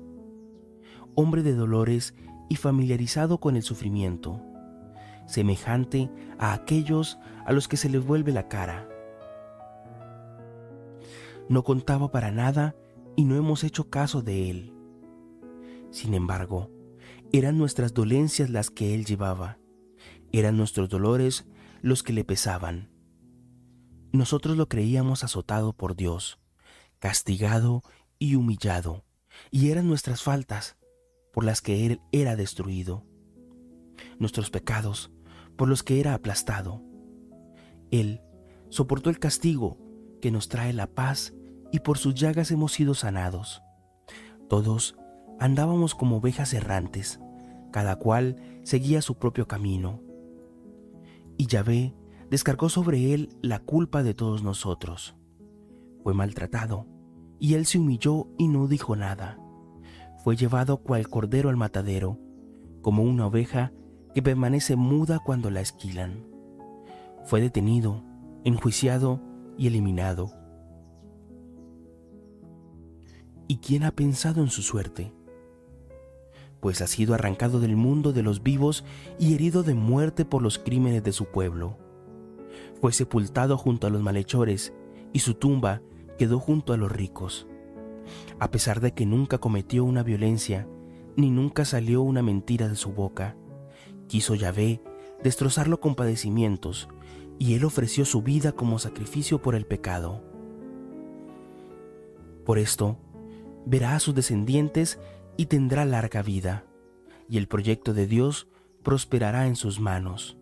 Hombre 1.15 1.43
de 1.43 1.55
dolores 1.55 2.15
y 2.49 2.57
familiarizado 2.57 3.39
con 3.39 3.57
el 3.57 3.63
sufrimiento, 3.63 4.41
semejante 5.27 6.11
a 6.39 6.53
aquellos 6.53 7.19
a 7.47 7.53
los 7.53 7.69
que 7.69 7.77
se 7.77 7.89
les 7.89 8.05
vuelve 8.05 8.33
la 8.33 8.49
cara. 8.49 8.89
No 11.49 11.63
contaba 11.63 12.11
para 12.11 12.31
nada 12.31 12.75
y 13.17 13.25
no 13.25 13.37
hemos 13.37 13.65
hecho 13.65 13.91
caso 13.91 14.23
de 14.23 14.51
él. 14.51 14.73
Sin 15.91 16.15
embargo, 16.15 16.71
eran 17.33 17.59
nuestras 17.59 17.95
dolencias 17.95 18.51
las 18.51 18.71
que 18.71 18.95
él 18.95 19.05
llevaba, 19.05 19.59
eran 20.33 20.57
nuestros 20.57 20.89
dolores 20.89 21.47
los 21.83 22.03
que 22.03 22.13
le 22.13 22.25
pesaban 22.25 22.95
nosotros 24.15 24.57
lo 24.57 24.69
creíamos 24.69 25.25
azotado 25.25 25.73
por 25.73 25.97
Dios, 25.97 26.39
castigado 27.01 27.83
y 28.21 28.37
humillado, 28.37 29.05
y 29.51 29.71
eran 29.71 29.89
nuestras 29.89 30.23
faltas 30.23 30.77
por 31.33 31.45
las 31.45 31.61
que 31.61 31.85
Él 31.85 32.01
era 32.13 32.37
destruido, 32.37 33.05
nuestros 34.19 34.51
pecados 34.51 35.11
por 35.57 35.69
los 35.69 35.83
que 35.83 36.01
era 36.01 36.15
aplastado. 36.15 36.83
Él 37.91 38.21
soportó 38.69 39.11
el 39.11 39.19
castigo 39.19 39.79
que 40.21 40.31
nos 40.31 40.49
trae 40.49 40.73
la 40.73 40.87
paz 40.87 41.35
y 41.71 41.81
por 41.81 41.99
sus 41.99 42.15
llagas 42.15 42.51
hemos 42.51 42.73
sido 42.73 42.95
sanados. 42.95 43.63
Todos 44.49 44.97
andábamos 45.39 45.95
como 45.95 46.17
ovejas 46.17 46.55
errantes, 46.55 47.21
cada 47.73 47.97
cual 47.97 48.37
seguía 48.63 49.03
su 49.03 49.17
propio 49.17 49.49
camino. 49.49 50.01
Y 51.37 51.47
Yahvé 51.47 51.95
descargó 52.31 52.69
sobre 52.69 53.15
él 53.15 53.37
la 53.43 53.59
culpa 53.59 54.03
de 54.03 54.15
todos 54.15 54.43
nosotros. 54.43 55.17
Fue 56.03 56.15
maltratado, 56.15 56.87
y 57.39 57.55
él 57.55 57.67
se 57.67 57.79
humilló 57.79 58.29
y 58.39 58.49
no 58.49 58.69
dijo 58.69 58.97
nada. 58.97 59.39
Fue 60.23 60.37
llevado 60.37 60.79
cual 60.79 61.09
cordero 61.09 61.49
al 61.49 61.57
matadero, 61.57 62.19
como 62.83 63.03
una 63.03 63.27
oveja 63.27 63.73
que 64.15 64.23
permanece 64.23 64.77
muda 64.77 65.19
cuando 65.19 65.51
la 65.51 65.61
esquilan. 65.61 66.25
Fue 67.25 67.41
detenido, 67.41 68.03
enjuiciado 68.45 69.21
y 69.57 69.67
eliminado. 69.67 70.33
¿Y 73.49 73.59
quién 73.59 73.83
ha 73.83 73.91
pensado 73.91 74.43
en 74.43 74.49
su 74.49 74.63
suerte? 74.63 75.13
Pues 76.61 76.81
ha 76.81 76.87
sido 76.87 77.15
arrancado 77.15 77.61
del 77.61 77.77
mundo 77.77 78.13
de 78.13 78.23
los 78.23 78.43
vivos 78.43 78.85
y 79.19 79.35
herido 79.35 79.63
de 79.63 79.75
muerte 79.75 80.25
por 80.25 80.43
los 80.43 80.59
crímenes 80.59 81.05
de 81.05 81.13
su 81.13 81.27
pueblo 81.27 81.77
fue 82.85 82.93
sepultado 82.93 83.57
junto 83.57 83.87
a 83.87 83.91
los 83.91 84.03
malhechores 84.03 84.75
y 85.15 85.21
su 85.21 85.33
tumba 85.33 85.81
quedó 86.19 86.39
junto 86.39 86.75
a 86.75 86.77
los 86.77 86.93
ricos. 86.93 87.47
A 88.39 88.51
pesar 88.51 88.81
de 88.81 88.93
que 88.93 89.07
nunca 89.07 89.39
cometió 89.39 89.85
una 89.85 90.03
violencia, 90.03 90.69
ni 91.17 91.31
nunca 91.31 91.65
salió 91.65 92.03
una 92.03 92.23
mentira 92.23 92.69
de 92.69 92.77
su 92.77 92.93
boca, 92.93 93.37
quiso 94.09 94.35
Yahvé 94.35 94.83
destrozarlo 95.23 95.81
con 95.81 95.95
padecimientos, 95.95 96.89
y 97.39 97.55
Él 97.55 97.65
ofreció 97.65 98.05
su 98.05 98.23
vida 98.23 98.53
como 98.53 98.79
sacrificio 98.79 99.41
por 99.41 99.55
el 99.55 99.67
pecado. 99.67 100.23
Por 102.45 102.59
esto, 102.59 102.99
verá 103.67 103.97
a 103.97 104.01
sus 104.01 104.15
descendientes 104.15 104.99
y 105.37 105.47
tendrá 105.47 105.85
larga 105.85 106.23
vida, 106.23 106.65
y 107.29 107.39
el 107.39 107.49
proyecto 107.49 107.95
de 107.95 108.07
Dios 108.07 108.49
prosperará 108.83 109.47
en 109.47 109.57
sus 109.57 109.81
manos. 109.81 110.37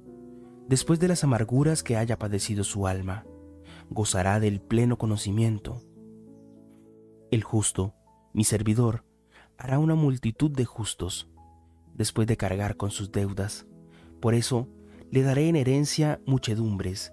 Después 0.68 0.98
de 1.00 1.08
las 1.08 1.24
amarguras 1.24 1.82
que 1.82 1.96
haya 1.96 2.18
padecido 2.18 2.64
su 2.64 2.86
alma, 2.86 3.24
gozará 3.88 4.40
del 4.40 4.60
pleno 4.60 4.98
conocimiento. 4.98 5.82
El 7.30 7.42
justo, 7.44 7.94
mi 8.32 8.44
servidor, 8.44 9.04
hará 9.56 9.78
una 9.78 9.94
multitud 9.94 10.50
de 10.50 10.64
justos, 10.64 11.30
después 11.94 12.26
de 12.26 12.36
cargar 12.36 12.76
con 12.76 12.90
sus 12.90 13.12
deudas. 13.12 13.66
Por 14.20 14.34
eso 14.34 14.68
le 15.10 15.22
daré 15.22 15.48
en 15.48 15.56
herencia 15.56 16.20
muchedumbres, 16.26 17.12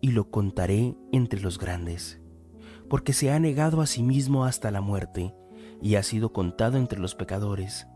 y 0.00 0.10
lo 0.10 0.30
contaré 0.30 0.96
entre 1.12 1.40
los 1.40 1.58
grandes, 1.58 2.20
porque 2.88 3.12
se 3.12 3.30
ha 3.30 3.38
negado 3.38 3.80
a 3.80 3.86
sí 3.86 4.02
mismo 4.02 4.44
hasta 4.44 4.70
la 4.70 4.80
muerte, 4.80 5.34
y 5.80 5.94
ha 5.94 6.02
sido 6.02 6.32
contado 6.32 6.76
entre 6.76 6.98
los 6.98 7.14
pecadores, 7.14 7.86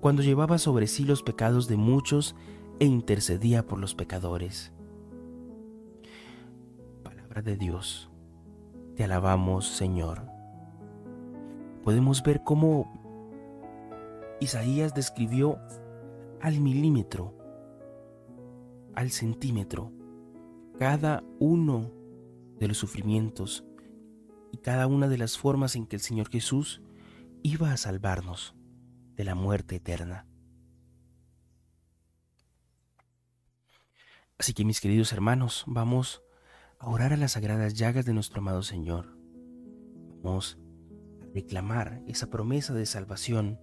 cuando 0.00 0.22
llevaba 0.22 0.58
sobre 0.58 0.86
sí 0.86 1.04
los 1.04 1.22
pecados 1.22 1.68
de 1.68 1.76
muchos 1.76 2.34
e 2.78 2.84
intercedía 2.84 3.66
por 3.66 3.78
los 3.78 3.94
pecadores. 3.94 4.72
Palabra 7.02 7.42
de 7.42 7.56
Dios, 7.56 8.10
te 8.94 9.04
alabamos 9.04 9.68
Señor. 9.68 10.26
Podemos 11.84 12.22
ver 12.22 12.42
cómo 12.44 13.05
Isaías 14.40 14.94
describió 14.94 15.58
al 16.42 16.60
milímetro, 16.60 17.34
al 18.94 19.10
centímetro, 19.10 19.92
cada 20.78 21.24
uno 21.38 21.90
de 22.58 22.68
los 22.68 22.76
sufrimientos 22.76 23.64
y 24.52 24.58
cada 24.58 24.86
una 24.86 25.08
de 25.08 25.16
las 25.16 25.38
formas 25.38 25.74
en 25.74 25.86
que 25.86 25.96
el 25.96 26.02
Señor 26.02 26.28
Jesús 26.28 26.82
iba 27.42 27.72
a 27.72 27.76
salvarnos 27.78 28.54
de 29.14 29.24
la 29.24 29.34
muerte 29.34 29.76
eterna. 29.76 30.26
Así 34.38 34.52
que 34.52 34.66
mis 34.66 34.82
queridos 34.82 35.14
hermanos, 35.14 35.64
vamos 35.66 36.22
a 36.78 36.90
orar 36.90 37.14
a 37.14 37.16
las 37.16 37.32
sagradas 37.32 37.72
llagas 37.72 38.04
de 38.04 38.12
nuestro 38.12 38.40
amado 38.40 38.62
Señor. 38.62 39.16
Vamos 40.22 40.58
a 41.22 41.32
reclamar 41.32 42.02
esa 42.06 42.28
promesa 42.28 42.74
de 42.74 42.84
salvación 42.84 43.58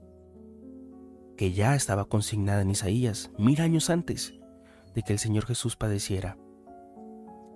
que 1.38 1.52
ya 1.52 1.76
estaba 1.76 2.06
consignada 2.06 2.62
en 2.62 2.72
Isaías 2.72 3.32
mil 3.38 3.60
años 3.62 3.89
antes 3.89 4.34
de 4.93 5.02
que 5.02 5.13
el 5.13 5.19
Señor 5.19 5.46
Jesús 5.46 5.76
padeciera. 5.76 6.38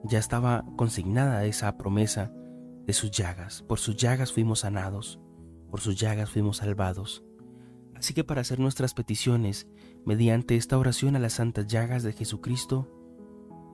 Ya 0.04 0.20
estaba 0.20 0.66
consignada 0.76 1.46
esa 1.46 1.78
promesa 1.78 2.32
de 2.86 2.94
sus 2.94 3.12
llagas. 3.12 3.64
Por 3.64 3.80
sus 3.80 3.96
llagas 3.96 4.32
fuimos 4.32 4.60
sanados, 4.60 5.20
por 5.70 5.82
sus 5.82 5.96
llagas 5.96 6.30
fuimos 6.30 6.58
salvados. 6.58 7.24
Así 7.96 8.14
que 8.14 8.24
para 8.24 8.42
hacer 8.42 8.60
nuestras 8.60 8.94
peticiones 8.94 9.68
mediante 10.06 10.56
esta 10.56 10.78
oración 10.78 11.16
a 11.16 11.20
las 11.20 11.34
santas 11.34 11.68
llagas 11.68 12.04
de 12.04 12.14
Jesucristo, 12.14 12.88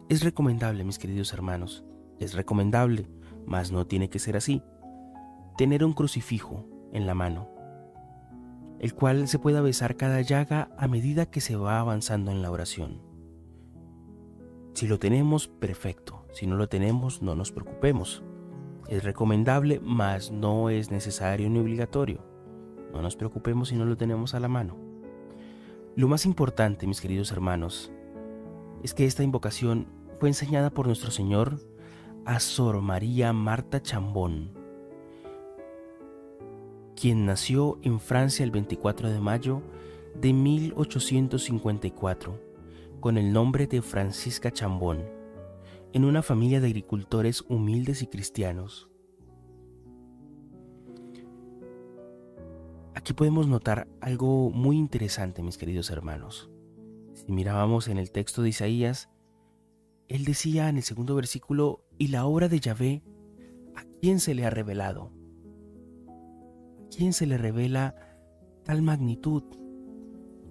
es 0.09 0.23
recomendable, 0.23 0.83
mis 0.83 0.99
queridos 0.99 1.33
hermanos, 1.33 1.83
es 2.19 2.33
recomendable, 2.33 3.09
mas 3.45 3.71
no 3.71 3.85
tiene 3.85 4.09
que 4.09 4.19
ser 4.19 4.37
así, 4.37 4.61
tener 5.57 5.83
un 5.83 5.93
crucifijo 5.93 6.65
en 6.93 7.05
la 7.05 7.13
mano 7.13 7.52
el 8.83 8.93
cual 8.93 9.29
se 9.29 9.39
pueda 9.39 9.61
besar 9.61 9.95
cada 9.95 10.19
llaga 10.19 10.69
a 10.77 10.89
medida 10.89 11.27
que 11.27 11.39
se 11.39 11.55
va 11.55 11.79
avanzando 11.79 12.31
en 12.31 12.41
la 12.41 12.51
oración. 12.51 13.01
Si 14.73 14.87
lo 14.87 14.99
tenemos, 14.99 15.47
perfecto. 15.47 16.25
Si 16.33 16.47
no 16.47 16.57
lo 16.57 16.67
tenemos, 16.67 17.21
no 17.21 17.33
nos 17.33 17.53
preocupemos. 17.53 18.25
Es 18.89 19.05
recomendable, 19.05 19.79
mas 19.81 20.31
no 20.31 20.69
es 20.69 20.91
necesario 20.91 21.49
ni 21.49 21.59
obligatorio. 21.59 22.25
No 22.91 23.01
nos 23.01 23.15
preocupemos 23.15 23.69
si 23.69 23.77
no 23.77 23.85
lo 23.85 23.95
tenemos 23.95 24.33
a 24.33 24.41
la 24.41 24.49
mano. 24.49 24.75
Lo 25.95 26.09
más 26.09 26.25
importante, 26.25 26.85
mis 26.85 26.99
queridos 26.99 27.31
hermanos, 27.31 27.89
es 28.83 28.93
que 28.93 29.05
esta 29.05 29.23
invocación 29.23 29.87
fue 30.19 30.27
enseñada 30.27 30.71
por 30.71 30.87
nuestro 30.87 31.09
Señor 31.09 31.57
a 32.25 32.41
Sor 32.41 32.81
María 32.81 33.31
Marta 33.31 33.81
Chambón, 33.81 34.59
quien 37.03 37.25
nació 37.25 37.79
en 37.81 37.99
Francia 37.99 38.45
el 38.45 38.51
24 38.51 39.09
de 39.09 39.19
mayo 39.19 39.61
de 40.15 40.31
1854 40.31 42.39
con 43.01 43.17
el 43.17 43.33
nombre 43.33 43.67
de 43.67 43.81
Francisca 43.81 44.51
Chambón, 44.51 45.03
en 45.91 46.05
una 46.05 46.21
familia 46.21 46.61
de 46.61 46.67
agricultores 46.67 47.43
humildes 47.49 48.03
y 48.03 48.07
cristianos. 48.07 48.89
Aquí 52.95 53.11
podemos 53.11 53.47
notar 53.47 53.89
algo 53.99 54.49
muy 54.51 54.77
interesante, 54.77 55.43
mis 55.43 55.57
queridos 55.57 55.89
hermanos. 55.89 56.49
Si 57.15 57.29
mirábamos 57.33 57.89
en 57.89 57.97
el 57.97 58.11
texto 58.11 58.43
de 58.43 58.47
Isaías, 58.47 59.09
él 60.07 60.23
decía 60.23 60.69
en 60.69 60.77
el 60.77 60.83
segundo 60.83 61.15
versículo, 61.15 61.83
y 61.97 62.07
la 62.07 62.25
obra 62.25 62.47
de 62.47 62.61
Yahvé, 62.61 63.03
¿a 63.75 63.83
quién 63.99 64.21
se 64.21 64.33
le 64.33 64.45
ha 64.45 64.49
revelado? 64.49 65.11
Quién 66.95 67.13
se 67.13 67.25
le 67.25 67.37
revela 67.37 67.95
tal 68.63 68.81
magnitud? 68.81 69.43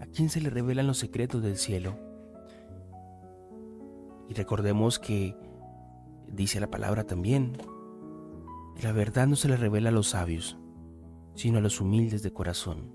¿A 0.00 0.06
quién 0.06 0.28
se 0.28 0.40
le 0.40 0.50
revelan 0.50 0.86
los 0.86 0.98
secretos 0.98 1.42
del 1.42 1.56
cielo? 1.56 1.94
Y 4.28 4.34
recordemos 4.34 4.98
que 4.98 5.36
dice 6.26 6.60
la 6.60 6.70
palabra 6.70 7.04
también, 7.04 7.52
la 8.82 8.92
verdad 8.92 9.26
no 9.26 9.36
se 9.36 9.48
le 9.48 9.56
revela 9.56 9.90
a 9.90 9.92
los 9.92 10.08
sabios, 10.08 10.58
sino 11.34 11.58
a 11.58 11.60
los 11.60 11.80
humildes 11.80 12.22
de 12.22 12.32
corazón. 12.32 12.90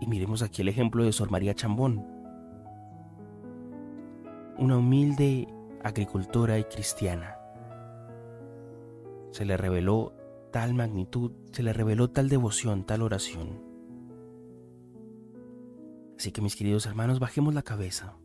Y 0.00 0.06
miremos 0.06 0.42
aquí 0.42 0.62
el 0.62 0.68
ejemplo 0.68 1.04
de 1.04 1.12
Sor 1.12 1.30
María 1.30 1.54
Chambón, 1.54 2.06
una 4.58 4.78
humilde 4.78 5.48
agricultora 5.82 6.58
y 6.58 6.64
cristiana. 6.64 7.36
Se 9.32 9.44
le 9.44 9.56
reveló 9.56 10.14
tal 10.54 10.72
magnitud, 10.72 11.32
se 11.50 11.64
le 11.64 11.72
reveló 11.72 12.10
tal 12.10 12.28
devoción, 12.28 12.86
tal 12.86 13.02
oración. 13.02 13.60
Así 16.16 16.30
que 16.30 16.42
mis 16.42 16.54
queridos 16.54 16.86
hermanos, 16.86 17.18
bajemos 17.18 17.54
la 17.54 17.62
cabeza 17.62 18.16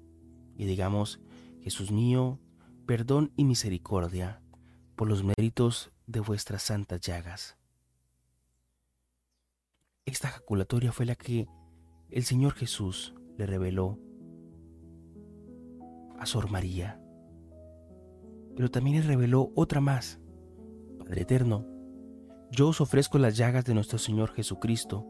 y 0.56 0.66
digamos, 0.66 1.20
Jesús 1.62 1.92
mío, 1.92 2.40
perdón 2.86 3.32
y 3.36 3.46
misericordia 3.46 4.44
por 4.96 5.10
los 5.10 5.24
méritos 5.24 5.92
de 6.06 6.20
vuestras 6.20 6.62
santas 6.62 7.02
llagas. 7.02 7.58
Esta 10.06 10.28
ejaculatoria 10.28 10.92
fue 10.92 11.08
la 11.08 11.16
que 11.16 11.48
el 12.12 12.24
Señor 12.26 12.54
Jesús 12.54 13.16
le 13.40 13.48
reveló 13.48 13.98
a 16.20 16.28
Sor 16.28 16.52
María. 16.52 17.02
Pero 18.56 18.70
también 18.70 18.98
le 18.98 19.08
reveló 19.08 19.52
otra 19.56 19.82
más. 19.82 20.20
Padre 21.00 21.24
Eterno, 21.24 21.79
yo 22.52 22.70
os 22.70 22.82
ofrezco 22.82 23.18
las 23.20 23.38
llagas 23.38 23.66
de 23.66 23.74
nuestro 23.74 24.00
Señor 24.00 24.32
Jesucristo 24.34 25.06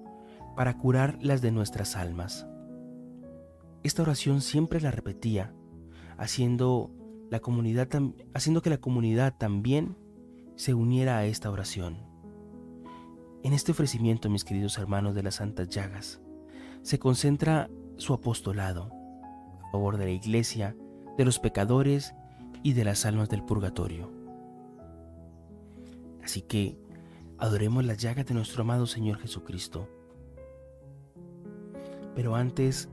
para 0.55 0.77
curar 0.77 1.17
las 1.21 1.41
de 1.41 1.51
nuestras 1.51 1.95
almas. 1.95 2.47
Esta 3.83 4.01
oración 4.01 4.41
siempre 4.41 4.81
la 4.81 4.91
repetía, 4.91 5.53
haciendo, 6.17 6.91
la 7.29 7.39
comunidad, 7.39 7.87
que 7.87 8.69
la 8.69 8.77
comunidad 8.79 9.35
también 9.37 9.95
se 10.55 10.73
uniera 10.73 11.17
a 11.17 11.25
esta 11.25 11.49
oración. 11.49 11.99
En 13.43 13.53
este 13.53 13.71
ofrecimiento, 13.71 14.29
mis 14.29 14.43
queridos 14.43 14.77
hermanos 14.77 15.15
de 15.15 15.23
las 15.23 15.35
Santas 15.35 15.69
Llagas, 15.69 16.19
se 16.81 16.99
concentra 16.99 17.69
su 17.95 18.13
apostolado 18.13 18.91
a 19.63 19.71
favor 19.71 19.97
de 19.97 20.05
la 20.05 20.11
Iglesia, 20.11 20.75
de 21.17 21.23
los 21.23 21.39
pecadores 21.39 22.13
y 22.63 22.73
de 22.73 22.83
las 22.83 23.05
almas 23.05 23.29
del 23.29 23.43
purgatorio. 23.43 24.11
Así 26.21 26.41
que 26.41 26.77
Adoremos 27.39 27.85
las 27.85 27.97
llagas 27.97 28.25
de 28.25 28.33
nuestro 28.33 28.63
amado 28.63 28.85
Señor 28.85 29.17
Jesucristo. 29.19 29.87
Pero 32.13 32.35
antes 32.35 32.89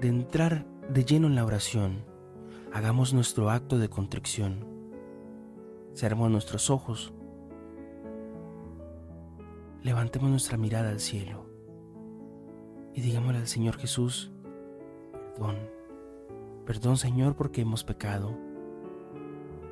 de 0.00 0.08
entrar 0.08 0.64
de 0.88 1.04
lleno 1.04 1.26
en 1.26 1.34
la 1.34 1.44
oración, 1.44 2.04
hagamos 2.72 3.12
nuestro 3.12 3.50
acto 3.50 3.78
de 3.78 3.90
contrición. 3.90 4.64
Cerremos 5.94 6.30
nuestros 6.30 6.70
ojos. 6.70 7.12
Levantemos 9.82 10.30
nuestra 10.30 10.56
mirada 10.56 10.88
al 10.88 11.00
cielo 11.00 11.44
y 12.94 13.02
digámosle 13.02 13.38
al 13.38 13.46
Señor 13.46 13.76
Jesús, 13.76 14.30
perdón, 15.12 15.56
perdón 16.66 16.96
Señor 16.96 17.34
porque 17.36 17.62
hemos 17.62 17.84
pecado, 17.84 18.36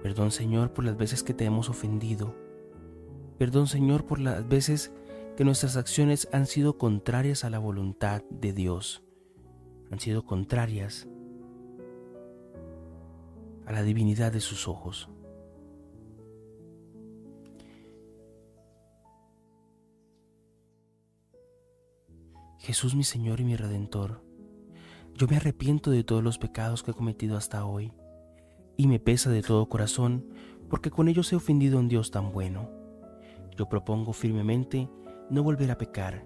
perdón 0.03 0.31
Señor 0.31 0.73
por 0.73 0.85
las 0.85 0.97
veces 0.97 1.23
que 1.23 1.35
te 1.35 1.45
hemos 1.45 1.69
ofendido, 1.69 2.35
Perdón 3.39 3.69
Señor 3.69 4.05
por 4.05 4.19
las 4.19 4.49
veces 4.49 4.93
que 5.37 5.45
nuestras 5.45 5.77
acciones 5.77 6.29
han 6.33 6.47
sido 6.47 6.77
contrarias 6.77 7.45
a 7.45 7.51
la 7.51 7.61
voluntad 7.61 8.23
de 8.31 8.53
Dios, 8.53 9.05
han 9.93 10.01
sido 10.01 10.25
contrarias 10.25 11.07
a 13.65 13.73
la 13.73 13.83
divinidad 13.83 14.33
de 14.33 14.41
sus 14.41 14.67
ojos. 14.67 15.09
Jesús 22.59 22.97
mi 22.97 23.05
Señor 23.05 23.39
y 23.39 23.45
mi 23.45 23.55
Redentor, 23.55 24.21
yo 25.15 25.29
me 25.29 25.37
arrepiento 25.37 25.93
de 25.93 26.03
todos 26.03 26.25
los 26.25 26.39
pecados 26.39 26.83
que 26.83 26.91
he 26.91 26.95
cometido 26.95 27.37
hasta 27.37 27.65
hoy, 27.65 27.93
y 28.77 28.89
me 28.89 28.99
pesa 28.99 29.31
de 29.31 29.43
todo 29.43 29.69
corazón, 29.69 30.27
porque 30.69 30.91
con 30.91 31.07
ellos 31.07 31.33
he 31.33 31.37
ofendido 31.37 31.79
a 31.79 31.81
un 31.81 31.89
Dios 31.89 32.11
tan 32.11 32.33
bueno. 32.33 32.78
Yo 33.59 33.69
propongo 33.69 34.13
firmemente 34.13 34.89
no 35.31 35.43
volver 35.43 35.73
a 35.73 35.79
pecar, 35.79 36.25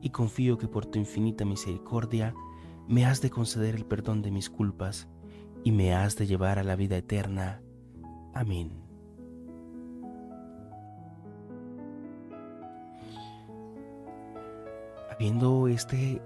y 0.00 0.10
confío 0.10 0.58
que 0.58 0.68
por 0.68 0.86
tu 0.86 1.00
infinita 1.00 1.44
misericordia 1.44 2.36
me 2.86 3.04
has 3.04 3.20
de 3.20 3.30
conceder 3.30 3.74
el 3.74 3.84
perdón 3.84 4.22
de 4.22 4.30
mis 4.30 4.48
culpas, 4.48 5.08
y 5.64 5.72
me 5.72 5.92
has 5.92 6.14
de 6.14 6.28
llevar 6.28 6.60
a 6.60 6.62
la 6.62 6.76
vida 6.76 6.96
eterna. 6.96 7.60
Amén. 8.32 8.80
Habiendo, 15.10 15.66
este, 15.66 16.22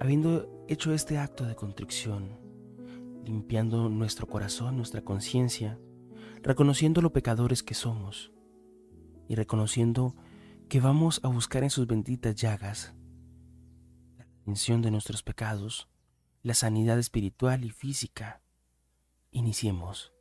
habiendo 0.00 0.66
hecho 0.68 0.92
este 0.92 1.16
acto 1.16 1.46
de 1.46 1.54
contrición, 1.54 2.38
limpiando 3.24 3.88
nuestro 3.88 4.26
corazón, 4.26 4.76
nuestra 4.76 5.00
conciencia, 5.00 5.78
reconociendo 6.42 7.00
lo 7.00 7.10
pecadores 7.10 7.62
que 7.62 7.72
somos 7.72 8.32
y 9.28 9.34
reconociendo 9.34 10.16
que 10.68 10.80
vamos 10.80 11.20
a 11.22 11.28
buscar 11.28 11.62
en 11.62 11.70
sus 11.70 11.86
benditas 11.86 12.34
llagas 12.34 12.94
la 14.16 14.24
redención 14.24 14.82
de 14.82 14.90
nuestros 14.90 15.22
pecados, 15.22 15.88
la 16.42 16.54
sanidad 16.54 16.98
espiritual 16.98 17.64
y 17.64 17.70
física. 17.70 18.40
Iniciemos. 19.30 20.12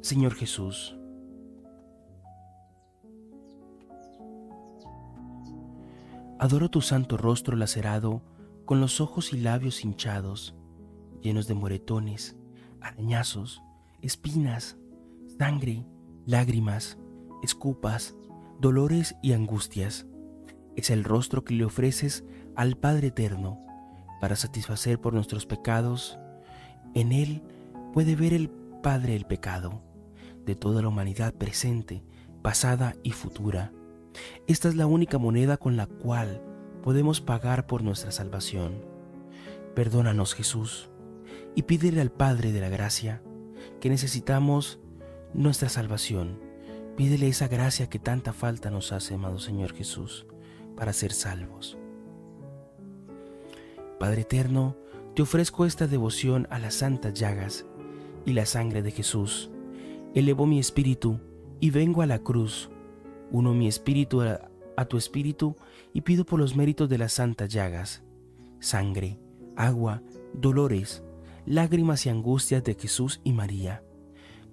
Señor 0.00 0.34
Jesús, 0.34 0.94
adoro 6.38 6.68
tu 6.68 6.82
santo 6.82 7.16
rostro 7.16 7.56
lacerado 7.56 8.22
con 8.64 8.80
los 8.80 9.00
ojos 9.00 9.32
y 9.32 9.38
labios 9.38 9.84
hinchados, 9.84 10.54
llenos 11.20 11.46
de 11.46 11.54
moretones, 11.54 12.36
arañazos, 12.80 13.62
espinas, 14.02 14.76
sangre, 15.38 15.84
lágrimas, 16.26 16.98
escupas, 17.42 18.14
dolores 18.60 19.16
y 19.22 19.32
angustias. 19.32 20.06
Es 20.76 20.90
el 20.90 21.04
rostro 21.04 21.44
que 21.44 21.54
le 21.54 21.64
ofreces 21.64 22.24
al 22.56 22.76
Padre 22.76 23.08
Eterno 23.08 23.60
para 24.20 24.36
satisfacer 24.36 25.00
por 25.00 25.12
nuestros 25.12 25.46
pecados. 25.46 26.18
En 26.94 27.12
Él 27.12 27.42
puede 27.92 28.16
ver 28.16 28.32
el 28.32 28.50
Padre 28.82 29.16
el 29.16 29.26
pecado 29.26 29.82
de 30.44 30.54
toda 30.54 30.82
la 30.82 30.88
humanidad 30.88 31.34
presente, 31.34 32.04
pasada 32.42 32.94
y 33.02 33.12
futura. 33.12 33.72
Esta 34.46 34.68
es 34.68 34.76
la 34.76 34.86
única 34.86 35.18
moneda 35.18 35.56
con 35.56 35.76
la 35.76 35.86
cual 35.86 36.42
podemos 36.84 37.22
pagar 37.22 37.66
por 37.66 37.82
nuestra 37.82 38.12
salvación. 38.12 38.84
Perdónanos 39.74 40.34
Jesús 40.34 40.90
y 41.54 41.62
pídele 41.62 42.02
al 42.02 42.12
Padre 42.12 42.52
de 42.52 42.60
la 42.60 42.68
Gracia 42.68 43.22
que 43.80 43.88
necesitamos 43.88 44.78
nuestra 45.32 45.70
salvación. 45.70 46.38
Pídele 46.96 47.26
esa 47.26 47.48
gracia 47.48 47.88
que 47.88 47.98
tanta 47.98 48.32
falta 48.32 48.70
nos 48.70 48.92
hace, 48.92 49.14
amado 49.14 49.40
Señor 49.40 49.72
Jesús, 49.72 50.26
para 50.76 50.92
ser 50.92 51.12
salvos. 51.12 51.76
Padre 53.98 54.20
eterno, 54.20 54.76
te 55.16 55.22
ofrezco 55.22 55.64
esta 55.64 55.86
devoción 55.86 56.46
a 56.50 56.58
las 56.58 56.74
santas 56.74 57.14
llagas 57.14 57.64
y 58.26 58.34
la 58.34 58.46
sangre 58.46 58.82
de 58.82 58.90
Jesús 58.90 59.50
elevo 60.14 60.46
mi 60.46 60.60
espíritu 60.60 61.18
y 61.60 61.70
vengo 61.70 62.00
a 62.02 62.06
la 62.06 62.20
cruz. 62.20 62.70
Uno 63.32 63.52
mi 63.52 63.66
espíritu 63.66 64.22
a, 64.22 64.48
tu 64.84 64.96
espíritu 64.96 65.56
y 65.92 66.00
pido 66.00 66.24
por 66.24 66.40
los 66.40 66.56
méritos 66.56 66.88
de 66.88 66.98
las 66.98 67.12
santas 67.12 67.48
llagas, 67.48 68.02
sangre, 68.58 69.18
agua, 69.56 70.02
dolores, 70.32 71.02
lágrimas 71.46 72.06
y 72.06 72.10
angustias 72.10 72.64
de 72.64 72.74
Jesús 72.74 73.20
y 73.24 73.32
María, 73.32 73.82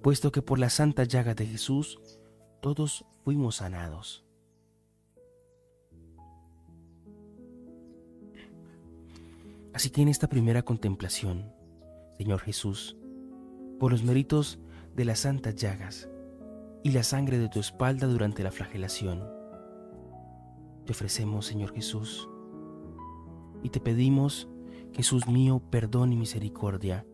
puesto 0.01 0.31
que 0.31 0.41
por 0.41 0.59
la 0.59 0.69
santa 0.69 1.03
llaga 1.03 1.33
de 1.33 1.45
Jesús 1.47 1.99
todos 2.61 3.05
fuimos 3.23 3.55
sanados. 3.57 4.23
Así 9.73 9.89
que 9.89 10.01
en 10.01 10.09
esta 10.09 10.27
primera 10.27 10.63
contemplación, 10.63 11.53
Señor 12.17 12.41
Jesús, 12.41 12.97
por 13.79 13.91
los 13.91 14.03
méritos 14.03 14.59
de 14.95 15.05
las 15.05 15.19
santas 15.19 15.55
llagas 15.55 16.09
y 16.83 16.91
la 16.91 17.03
sangre 17.03 17.39
de 17.39 17.49
tu 17.49 17.59
espalda 17.59 18.07
durante 18.07 18.43
la 18.43 18.51
flagelación. 18.51 19.40
Ofrecemos, 20.91 21.45
Señor 21.45 21.73
Jesús, 21.73 22.29
y 23.63 23.69
te 23.69 23.79
pedimos, 23.79 24.49
Jesús 24.93 25.27
mío, 25.27 25.61
perdón 25.69 26.13
y 26.13 26.17
misericordia 26.17 27.05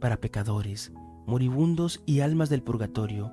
para 0.00 0.20
pecadores, 0.20 0.92
moribundos 1.26 2.02
y 2.06 2.20
almas 2.20 2.48
del 2.48 2.62
purgatorio, 2.62 3.32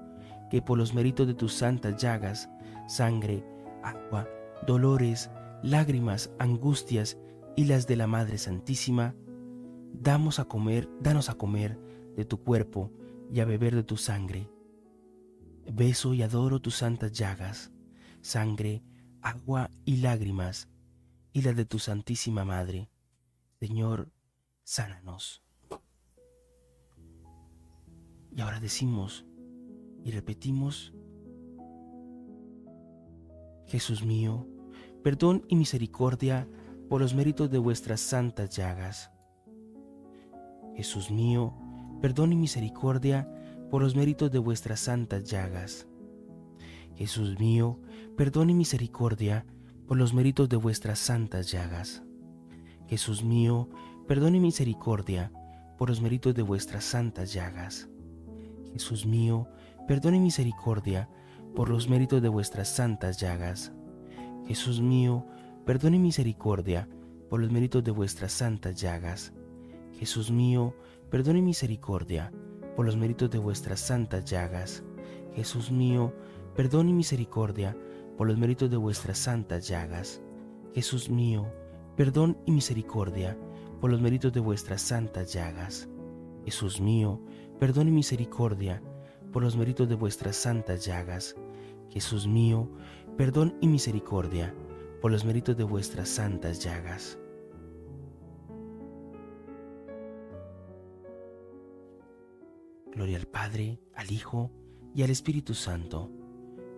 que 0.51 0.61
por 0.61 0.77
los 0.77 0.93
méritos 0.93 1.27
de 1.27 1.33
tus 1.33 1.53
santas 1.53 2.01
llagas, 2.01 2.49
sangre, 2.87 3.43
agua, 3.83 4.27
dolores, 4.65 5.31
lágrimas, 5.63 6.31
angustias 6.39 7.17
y 7.55 7.65
las 7.65 7.87
de 7.87 7.95
la 7.95 8.07
Madre 8.07 8.37
Santísima, 8.37 9.15
damos 9.93 10.39
a 10.39 10.45
comer, 10.45 10.89
danos 11.01 11.29
a 11.29 11.35
comer 11.35 11.79
de 12.15 12.25
tu 12.25 12.43
cuerpo 12.43 12.91
y 13.31 13.39
a 13.39 13.45
beber 13.45 13.75
de 13.75 13.83
tu 13.83 13.97
sangre. 13.97 14.49
Beso 15.71 16.13
y 16.13 16.21
adoro 16.21 16.59
tus 16.59 16.75
santas 16.75 17.11
llagas, 17.11 17.71
sangre, 18.21 18.83
agua 19.27 19.69
y 19.83 19.97
lágrimas, 19.97 20.69
y 21.33 21.41
las 21.41 21.55
de 21.55 21.65
tu 21.65 21.79
Santísima 21.79 22.45
Madre. 22.45 22.89
Señor, 23.59 24.09
sánanos. 24.63 25.43
Y 28.31 28.39
ahora 28.41 28.59
decimos 28.59 29.25
y 30.03 30.11
repetimos, 30.11 30.93
Jesús 33.65 34.05
mío, 34.05 34.47
perdón 35.03 35.43
y 35.49 35.57
misericordia 35.57 36.47
por 36.87 37.01
los 37.01 37.13
méritos 37.13 37.51
de 37.51 37.57
vuestras 37.57 37.99
santas 37.99 38.55
llagas. 38.55 39.11
Jesús 40.75 41.11
mío, 41.11 41.53
perdón 42.01 42.31
y 42.31 42.37
misericordia 42.37 43.29
por 43.69 43.81
los 43.81 43.93
méritos 43.93 44.31
de 44.31 44.39
vuestras 44.39 44.79
santas 44.79 45.25
llagas. 45.25 45.85
Jesús 46.97 47.39
mío, 47.39 47.79
perdón 48.15 48.49
y 48.49 48.55
misericordia 48.55 49.45
por 49.87 49.97
los 49.97 50.15
méritos 50.15 50.49
de 50.49 50.57
vuestras 50.57 50.97
santas 50.97 51.51
llagas. 51.51 52.01
Jesús 52.87 53.23
mío, 53.23 53.69
perdón 54.07 54.35
y 54.35 54.39
misericordia 54.39 55.31
por 55.77 55.89
los 55.89 56.01
méritos 56.01 56.33
de 56.33 56.41
vuestras 56.41 56.83
santas 56.83 57.33
llagas. 57.33 57.87
Jesús 58.73 59.05
mío, 59.05 59.47
perdón 59.87 60.15
y 60.15 60.19
misericordia 60.19 61.07
por 61.55 61.69
los 61.69 61.87
méritos 61.87 62.19
de 62.19 62.29
vuestras 62.29 62.67
santas 62.67 63.19
llagas. 63.19 63.71
Jesús 64.47 64.81
mío, 64.81 65.23
perdón 65.65 65.93
y 65.93 65.99
misericordia 65.99 66.89
por 67.29 67.39
los 67.39 67.51
méritos 67.51 67.83
de 67.83 67.91
vuestras 67.91 68.31
santas 68.31 68.81
llagas. 68.81 69.33
Jesús 69.99 70.31
mío, 70.31 70.73
perdón 71.11 71.37
y 71.37 71.41
misericordia 71.43 72.31
por 72.75 72.87
los 72.87 72.97
méritos 72.97 73.29
de 73.29 73.37
vuestras 73.37 73.81
santas 73.81 74.25
llagas. 74.25 74.83
Jesús 75.35 75.71
mío, 75.71 76.13
perdón 76.57 76.89
y 76.89 76.93
misericordia 76.93 77.77
por 78.17 78.25
los 78.25 78.35
méritos 78.35 78.71
de 78.71 78.77
vuestras 78.77 79.19
santas 79.19 79.67
llagas. 79.67 80.23
Jesús 80.73 81.07
mío, 81.07 81.45
perdón 81.95 82.35
y 82.47 82.51
misericordia 82.51 83.37
por 83.79 83.91
los 83.91 84.01
méritos 84.01 84.33
de 84.33 84.39
vuestras 84.39 84.81
santas 84.81 85.31
llagas. 85.31 85.87
Jesús 86.45 86.81
mío, 86.81 87.21
perdón 87.59 87.89
y 87.89 87.91
misericordia 87.91 88.81
por 89.31 89.43
los 89.43 89.55
méritos 89.55 89.87
de 89.87 89.93
vuestras 89.93 90.35
santas 90.35 90.83
llagas. 90.83 91.35
Jesús 91.91 92.25
mío, 92.25 92.67
perdón 93.17 93.55
y 93.61 93.67
misericordia 93.67 94.51
por 94.99 95.11
los 95.11 95.25
méritos 95.25 95.55
de 95.57 95.63
vuestras 95.63 96.09
santas 96.09 96.59
llagas. 96.59 97.19
Gloria 102.91 103.17
al 103.17 103.27
Padre, 103.27 103.79
al 103.93 104.11
Hijo 104.11 104.49
y 104.95 105.03
al 105.03 105.11
Espíritu 105.11 105.53
Santo, 105.53 106.16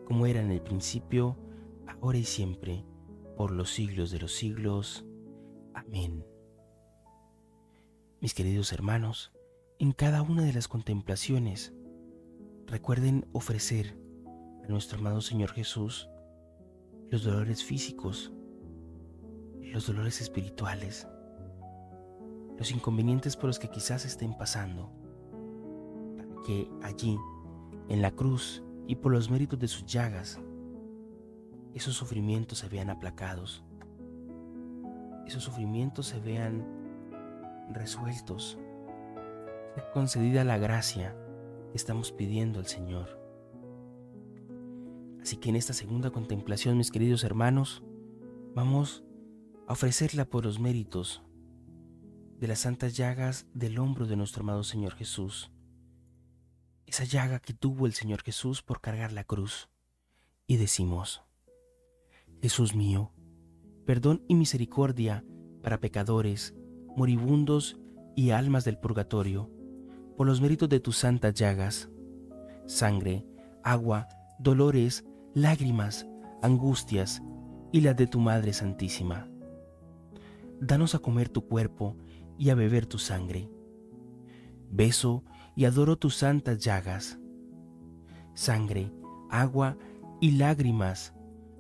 como 0.10 0.26
era 0.26 0.42
en 0.42 0.50
el 0.50 0.60
principio, 0.60 1.38
ahora 1.86 2.18
y 2.18 2.24
siempre, 2.24 2.84
por 3.38 3.52
los 3.52 3.70
siglos 3.70 4.10
de 4.10 4.18
los 4.18 4.34
siglos. 4.34 5.06
Amén. 5.76 6.26
Mis 8.20 8.34
queridos 8.34 8.74
hermanos, 8.74 9.32
en 9.78 9.92
cada 9.92 10.24
una 10.24 10.42
de 10.42 10.52
las 10.52 10.68
contemplaciones, 10.68 11.76
recuerden 12.66 13.28
ofrecer 13.34 14.00
a 14.64 14.68
nuestro 14.68 14.98
amado 14.98 15.22
Señor 15.22 15.52
Jesús 15.52 16.10
los 17.12 17.24
dolores 17.24 17.64
físicos, 17.64 18.34
los 19.62 19.86
dolores 19.86 20.22
espirituales, 20.22 21.08
los 22.58 22.72
inconvenientes 22.72 23.36
por 23.36 23.46
los 23.46 23.60
que 23.60 23.70
quizás 23.70 24.06
estén 24.06 24.36
pasando, 24.36 24.92
para 26.18 26.42
que 26.48 26.68
allí, 26.82 27.16
en 27.90 28.02
la 28.02 28.10
cruz 28.10 28.64
y 28.90 28.96
por 28.96 29.12
los 29.12 29.30
méritos 29.30 29.60
de 29.60 29.68
sus 29.68 29.86
llagas, 29.86 30.40
esos 31.76 31.94
sufrimientos 31.94 32.58
se 32.58 32.70
vean 32.70 32.90
aplacados, 32.90 33.64
esos 35.28 35.44
sufrimientos 35.44 36.08
se 36.08 36.20
vean 36.20 36.66
resueltos, 37.72 38.58
sea 39.76 39.92
concedida 39.92 40.44
la 40.44 40.58
gracia 40.58 41.16
que 41.70 41.78
estamos 41.78 42.12
pidiendo 42.12 42.58
al 42.58 42.66
Señor. 42.66 43.22
Así 45.22 45.38
que 45.38 45.50
en 45.50 45.56
esta 45.56 45.74
segunda 45.74 46.10
contemplación, 46.10 46.76
mis 46.76 46.90
queridos 46.90 47.24
hermanos, 47.24 47.84
vamos 48.56 49.04
a 49.68 49.74
ofrecerla 49.74 50.26
por 50.26 50.46
los 50.46 50.60
méritos 50.60 51.22
de 52.40 52.48
las 52.48 52.62
santas 52.62 52.98
llagas 52.98 53.46
del 53.54 53.78
hombro 53.78 54.08
de 54.08 54.16
nuestro 54.16 54.42
amado 54.42 54.64
Señor 54.64 54.96
Jesús. 54.96 55.52
Esa 56.90 57.04
llaga 57.04 57.38
que 57.38 57.54
tuvo 57.54 57.86
el 57.86 57.94
Señor 57.94 58.24
Jesús 58.24 58.64
por 58.64 58.82
cargar 58.82 59.12
la 59.12 59.24
cruz. 59.24 59.70
Y 60.48 60.58
decimos, 60.58 61.22
Jesús 62.42 62.74
mío, 62.74 63.14
perdón 63.86 64.26
y 64.28 64.34
misericordia 64.34 65.24
para 65.62 65.80
pecadores, 65.80 66.56
moribundos 66.98 67.78
y 68.16 68.32
almas 68.32 68.66
del 68.66 68.80
purgatorio, 68.80 69.52
por 70.18 70.26
los 70.26 70.42
méritos 70.42 70.68
de 70.68 70.80
tus 70.80 70.98
santas 70.98 71.36
llagas, 71.36 71.90
sangre, 72.66 73.24
agua, 73.64 74.08
dolores, 74.40 75.06
lágrimas, 75.36 76.08
angustias 76.42 77.22
y 77.72 77.82
las 77.82 77.98
de 77.98 78.08
tu 78.08 78.20
Madre 78.20 78.52
Santísima. 78.52 79.30
Danos 80.60 80.96
a 80.96 81.00
comer 81.00 81.30
tu 81.30 81.48
cuerpo 81.48 81.96
y 82.40 82.50
a 82.50 82.56
beber 82.56 82.88
tu 82.88 82.98
sangre. 82.98 83.48
Beso 84.72 85.24
y 85.56 85.66
adoro 85.66 85.98
tus 85.98 86.16
santas 86.16 86.60
llagas. 86.60 87.20
Sangre, 88.34 88.92
agua 89.30 89.78
y 90.22 90.32
lágrimas 90.32 91.14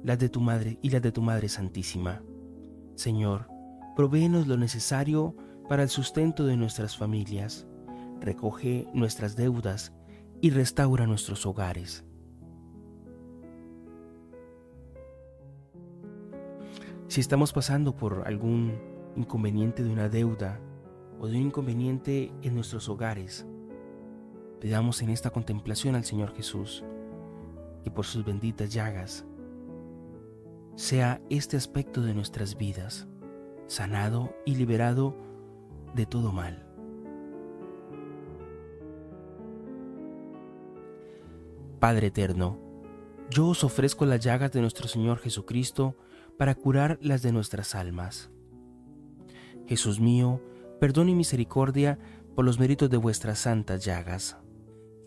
las 0.04 0.19
de 0.19 0.30
tu 0.30 0.41
madre 0.41 0.80
y 0.82 0.89
las 0.89 1.02
de 1.02 1.12
tu 1.12 1.21
Madre 1.21 1.49
Santísima. 1.49 2.21
Señor, 2.95 3.47
provéenos 3.95 4.47
lo 4.47 4.58
necesario 4.58 5.36
para 5.67 5.84
el 5.84 5.89
sustento 5.89 6.45
de 6.45 6.58
nuestras 6.58 6.97
familias, 6.97 7.67
recoge 8.19 8.88
nuestras 8.93 9.36
deudas 9.36 9.93
y 10.41 10.52
restaura 10.52 11.06
nuestros 11.06 11.45
hogares. 11.45 12.06
Si 17.08 17.21
estamos 17.21 17.54
pasando 17.54 17.95
por 17.95 18.28
algún 18.28 18.78
inconveniente 19.15 19.84
de 19.84 19.91
una 19.91 20.10
deuda 20.10 20.60
o 21.19 21.28
de 21.28 21.38
un 21.38 21.47
inconveniente 21.47 22.32
en 22.43 22.56
nuestros 22.56 22.88
hogares, 22.88 23.47
pedamos 24.60 25.02
en 25.02 25.10
esta 25.10 25.30
contemplación 25.30 25.95
al 25.95 26.06
Señor 26.06 26.34
Jesús 26.36 26.84
que 27.84 27.91
por 27.91 28.06
sus 28.06 28.26
benditas 28.26 28.74
llagas 28.74 29.26
sea 30.76 31.22
este 31.30 31.58
aspecto 31.58 32.02
de 32.02 32.13
nuestras 32.13 32.58
vidas 32.58 33.08
sanado 33.67 34.36
y 34.45 34.56
liberado 34.56 35.15
de 35.93 36.06
todo 36.06 36.32
mal. 36.32 36.65
Padre 41.80 42.08
eterno, 42.08 42.58
yo 43.30 43.48
os 43.48 43.63
ofrezco 43.63 44.06
las 44.06 44.19
llagas 44.22 44.52
de 44.52 44.62
nuestro 44.62 44.88
Señor 44.88 45.19
Jesucristo 45.19 45.95
para 46.38 46.56
curar 46.56 46.98
las 47.02 47.22
de 47.22 47.32
nuestras 47.32 47.76
almas. 47.76 48.32
Jesús 49.67 50.00
mío, 50.00 50.41
perdón 50.80 51.10
y 51.10 51.15
misericordia 51.15 52.00
por 52.36 52.43
los 52.43 52.60
méritos 52.60 52.89
de 52.89 52.98
vuestras 52.98 53.39
santas 53.39 53.86
llagas. 53.86 54.38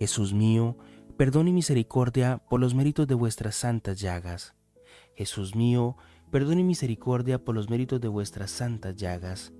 Jesús 0.02 0.34
mío, 0.34 0.76
perdón 1.16 1.46
y 1.46 1.52
misericordia 1.52 2.42
por 2.50 2.58
los 2.58 2.74
méritos 2.74 3.06
de 3.06 3.14
vuestras 3.14 3.54
santas 3.54 4.00
llagas. 4.00 4.52
Jesús 5.14 5.54
mío, 5.54 5.96
perdón 6.32 6.58
y 6.58 6.64
misericordia 6.64 7.44
por 7.44 7.54
los 7.54 7.70
méritos 7.70 8.00
de 8.00 8.08
vuestras 8.08 8.50
santas 8.50 8.96
llagas. 8.96 9.52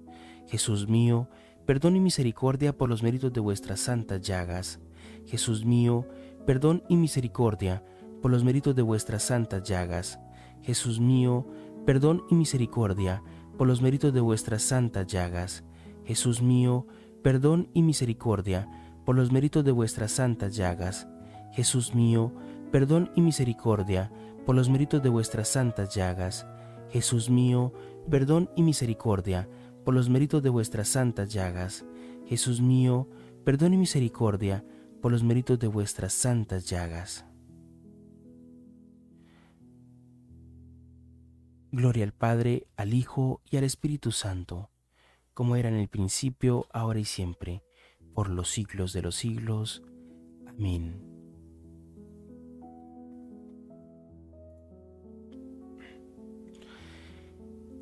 Jesús 0.48 0.88
mío, 0.88 1.28
perdón 1.64 1.94
y 1.94 2.00
misericordia 2.00 2.76
por 2.76 2.88
los 2.88 3.04
méritos 3.04 3.32
de 3.32 3.38
vuestras 3.38 3.78
santas 3.78 4.20
llagas. 4.20 4.80
Jesús 5.28 5.64
mío, 5.64 6.08
perdón 6.44 6.82
y 6.88 6.96
misericordia 6.96 7.84
por 8.20 8.32
los 8.32 8.42
méritos 8.42 8.74
de 8.74 8.82
vuestras 8.82 9.22
santas 9.22 9.62
llagas. 9.62 10.18
Jesús 10.62 10.98
mío, 10.98 11.46
perdón 11.86 12.24
y 12.28 12.34
misericordia 12.34 13.22
por 13.56 13.68
los 13.68 13.80
méritos 13.80 14.12
de 14.12 14.20
vuestras 14.20 14.62
santas 14.64 15.06
llagas. 15.06 15.62
Jesús 16.04 16.42
mío, 16.42 16.88
perdón 17.22 17.68
y 17.74 17.82
misericordia 17.82 18.68
por 19.04 19.16
los 19.16 19.32
méritos 19.32 19.64
de 19.64 19.72
vuestras 19.72 20.12
santas 20.12 20.56
llagas. 20.56 21.08
Jesús 21.52 21.94
mío, 21.94 22.32
perdón 22.70 23.10
y 23.14 23.20
misericordia 23.20 24.10
por 24.44 24.56
los 24.56 24.68
méritos 24.68 25.02
de 25.02 25.08
vuestras 25.08 25.48
santas 25.48 25.94
llagas. 25.94 26.46
Jesús 26.90 27.30
mío, 27.30 27.72
perdón 28.10 28.50
y 28.56 28.62
misericordia, 28.62 29.48
por 29.84 29.94
los 29.94 30.08
méritos 30.08 30.42
de 30.42 30.50
vuestras 30.50 30.88
santas 30.88 31.32
llagas. 31.32 31.84
Jesús 32.26 32.60
mío, 32.60 33.08
perdón 33.44 33.74
y 33.74 33.76
misericordia, 33.76 34.64
por 35.00 35.12
los 35.12 35.22
méritos 35.22 35.58
de 35.58 35.68
vuestras 35.68 36.12
santas 36.12 36.66
llagas. 36.66 37.24
Gloria 41.72 42.04
al 42.04 42.12
Padre, 42.12 42.66
al 42.76 42.92
Hijo 42.92 43.40
y 43.50 43.56
al 43.56 43.64
Espíritu 43.64 44.12
Santo, 44.12 44.70
como 45.32 45.56
era 45.56 45.70
en 45.70 45.76
el 45.76 45.88
principio, 45.88 46.66
ahora 46.72 47.00
y 47.00 47.04
siempre, 47.04 47.62
por 48.14 48.28
los 48.30 48.50
siglos 48.50 48.92
de 48.92 49.02
los 49.02 49.16
siglos. 49.16 49.82
Amén. 50.46 51.12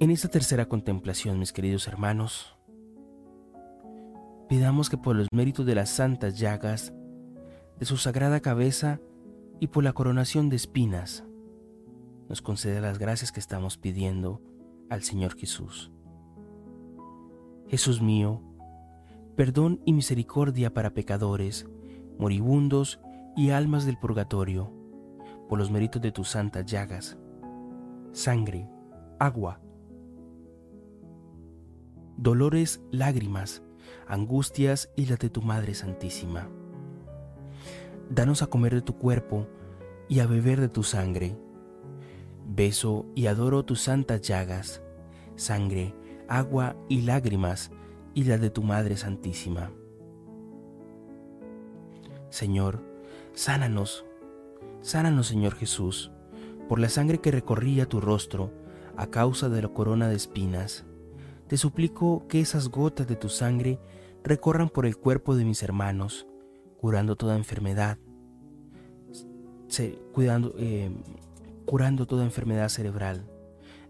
En 0.00 0.10
esta 0.10 0.28
tercera 0.28 0.66
contemplación, 0.66 1.38
mis 1.38 1.52
queridos 1.52 1.86
hermanos, 1.86 2.56
pidamos 4.48 4.88
que 4.88 4.96
por 4.96 5.14
los 5.14 5.28
méritos 5.30 5.66
de 5.66 5.74
las 5.74 5.90
santas 5.90 6.38
llagas, 6.38 6.94
de 7.78 7.84
su 7.84 7.98
sagrada 7.98 8.40
cabeza 8.40 8.98
y 9.60 9.66
por 9.66 9.84
la 9.84 9.92
coronación 9.92 10.48
de 10.48 10.56
espinas, 10.56 11.24
nos 12.30 12.40
conceda 12.40 12.80
las 12.80 12.98
gracias 12.98 13.30
que 13.30 13.40
estamos 13.40 13.76
pidiendo 13.76 14.40
al 14.88 15.02
Señor 15.02 15.36
Jesús. 15.36 15.92
Jesús 17.68 18.00
mío, 18.00 18.42
perdón 19.40 19.80
y 19.86 19.94
misericordia 19.94 20.74
para 20.74 20.92
pecadores, 20.92 21.66
moribundos 22.18 23.00
y 23.38 23.52
almas 23.52 23.86
del 23.86 23.96
purgatorio, 23.96 24.70
por 25.48 25.58
los 25.58 25.70
méritos 25.70 26.02
de 26.02 26.12
tus 26.12 26.28
santas 26.28 26.66
llagas, 26.66 27.16
sangre, 28.12 28.68
agua, 29.18 29.62
dolores, 32.18 32.82
lágrimas, 32.90 33.62
angustias 34.06 34.90
y 34.94 35.06
las 35.06 35.18
de 35.18 35.30
tu 35.30 35.40
Madre 35.40 35.72
Santísima. 35.72 36.50
Danos 38.10 38.42
a 38.42 38.48
comer 38.48 38.74
de 38.74 38.82
tu 38.82 38.98
cuerpo 38.98 39.46
y 40.06 40.20
a 40.20 40.26
beber 40.26 40.60
de 40.60 40.68
tu 40.68 40.82
sangre. 40.82 41.34
Beso 42.46 43.06
y 43.14 43.26
adoro 43.26 43.64
tus 43.64 43.80
santas 43.80 44.20
llagas, 44.20 44.82
sangre, 45.36 45.94
agua 46.28 46.76
y 46.90 47.00
lágrimas 47.00 47.70
y 48.14 48.24
las 48.24 48.40
de 48.40 48.50
tu 48.50 48.62
Madre 48.62 48.96
Santísima. 48.96 49.70
Señor, 52.28 52.82
sánanos, 53.34 54.04
sánanos 54.80 55.26
Señor 55.26 55.54
Jesús, 55.54 56.10
por 56.68 56.78
la 56.78 56.88
sangre 56.88 57.18
que 57.18 57.30
recorría 57.30 57.88
tu 57.88 58.00
rostro 58.00 58.52
a 58.96 59.06
causa 59.08 59.48
de 59.48 59.62
la 59.62 59.68
corona 59.68 60.08
de 60.08 60.16
espinas 60.16 60.84
te 61.50 61.56
suplico 61.56 62.28
que 62.28 62.40
esas 62.40 62.68
gotas 62.68 63.08
de 63.08 63.16
tu 63.16 63.28
sangre 63.28 63.80
recorran 64.22 64.68
por 64.68 64.86
el 64.86 64.96
cuerpo 64.96 65.34
de 65.34 65.44
mis 65.44 65.64
hermanos, 65.64 66.28
curando 66.78 67.16
toda 67.16 67.36
enfermedad, 67.36 67.98
cuidando, 70.12 70.54
eh, 70.58 70.92
curando 71.66 72.06
toda 72.06 72.22
enfermedad 72.22 72.68
cerebral, 72.68 73.28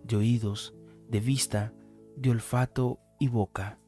de 0.05 0.17
oídos, 0.17 0.75
de 1.11 1.21
vista, 1.21 1.75
de 2.17 2.31
olfato 2.31 2.99
y 3.19 3.29
boca. 3.29 3.79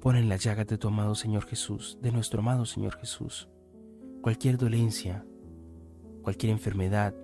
Pon 0.00 0.14
en 0.14 0.28
las 0.28 0.44
llagas 0.44 0.68
de 0.68 0.78
tu 0.78 0.86
amado 0.86 1.16
Señor 1.16 1.44
Jesús, 1.46 1.98
de 2.00 2.12
nuestro 2.12 2.38
amado 2.38 2.64
Señor 2.64 2.96
Jesús, 2.98 3.48
cualquier 4.22 4.56
dolencia, 4.56 5.26
cualquier 6.22 6.52
enfermedad 6.52 7.14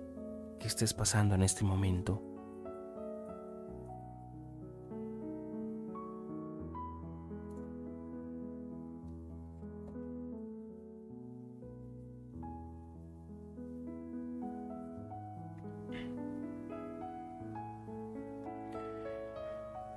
que 0.59 0.67
estés 0.67 0.93
pasando 0.93 1.35
en 1.35 1.43
este 1.43 1.63
momento. 1.63 2.21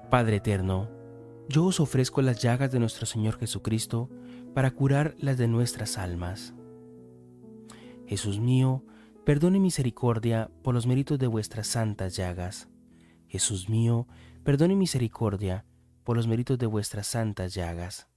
Padre 0.08 0.36
eterno, 0.36 0.97
yo 1.48 1.64
os 1.64 1.80
ofrezco 1.80 2.20
las 2.20 2.42
llagas 2.42 2.70
de 2.70 2.78
nuestro 2.78 3.06
Señor 3.06 3.38
Jesucristo 3.38 4.10
para 4.54 4.70
curar 4.70 5.14
las 5.18 5.38
de 5.38 5.48
nuestras 5.48 5.96
almas. 5.96 6.54
Jesús 8.06 8.38
mío, 8.38 8.84
perdone 9.24 9.58
misericordia 9.58 10.50
por 10.62 10.74
los 10.74 10.86
méritos 10.86 11.18
de 11.18 11.26
vuestras 11.26 11.66
santas 11.66 12.16
llagas. 12.16 12.68
Jesús 13.28 13.68
mío, 13.68 14.06
perdone 14.44 14.76
misericordia 14.76 15.64
por 16.04 16.16
los 16.16 16.26
méritos 16.26 16.58
de 16.58 16.66
vuestras 16.66 17.06
santas 17.06 17.54
llagas. 17.54 18.08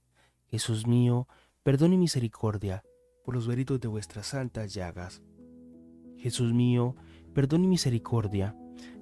Jesús 0.48 0.86
mío, 0.86 1.26
perdone 1.62 1.96
misericordia 1.96 2.82
por 3.24 3.34
los 3.34 3.48
méritos 3.48 3.80
de 3.80 3.88
vuestras 3.88 4.26
santas 4.26 4.74
llagas. 4.74 5.22
Jesús 6.18 6.52
mío, 6.52 6.96
perdone 7.34 7.66
misericordia 7.66 8.56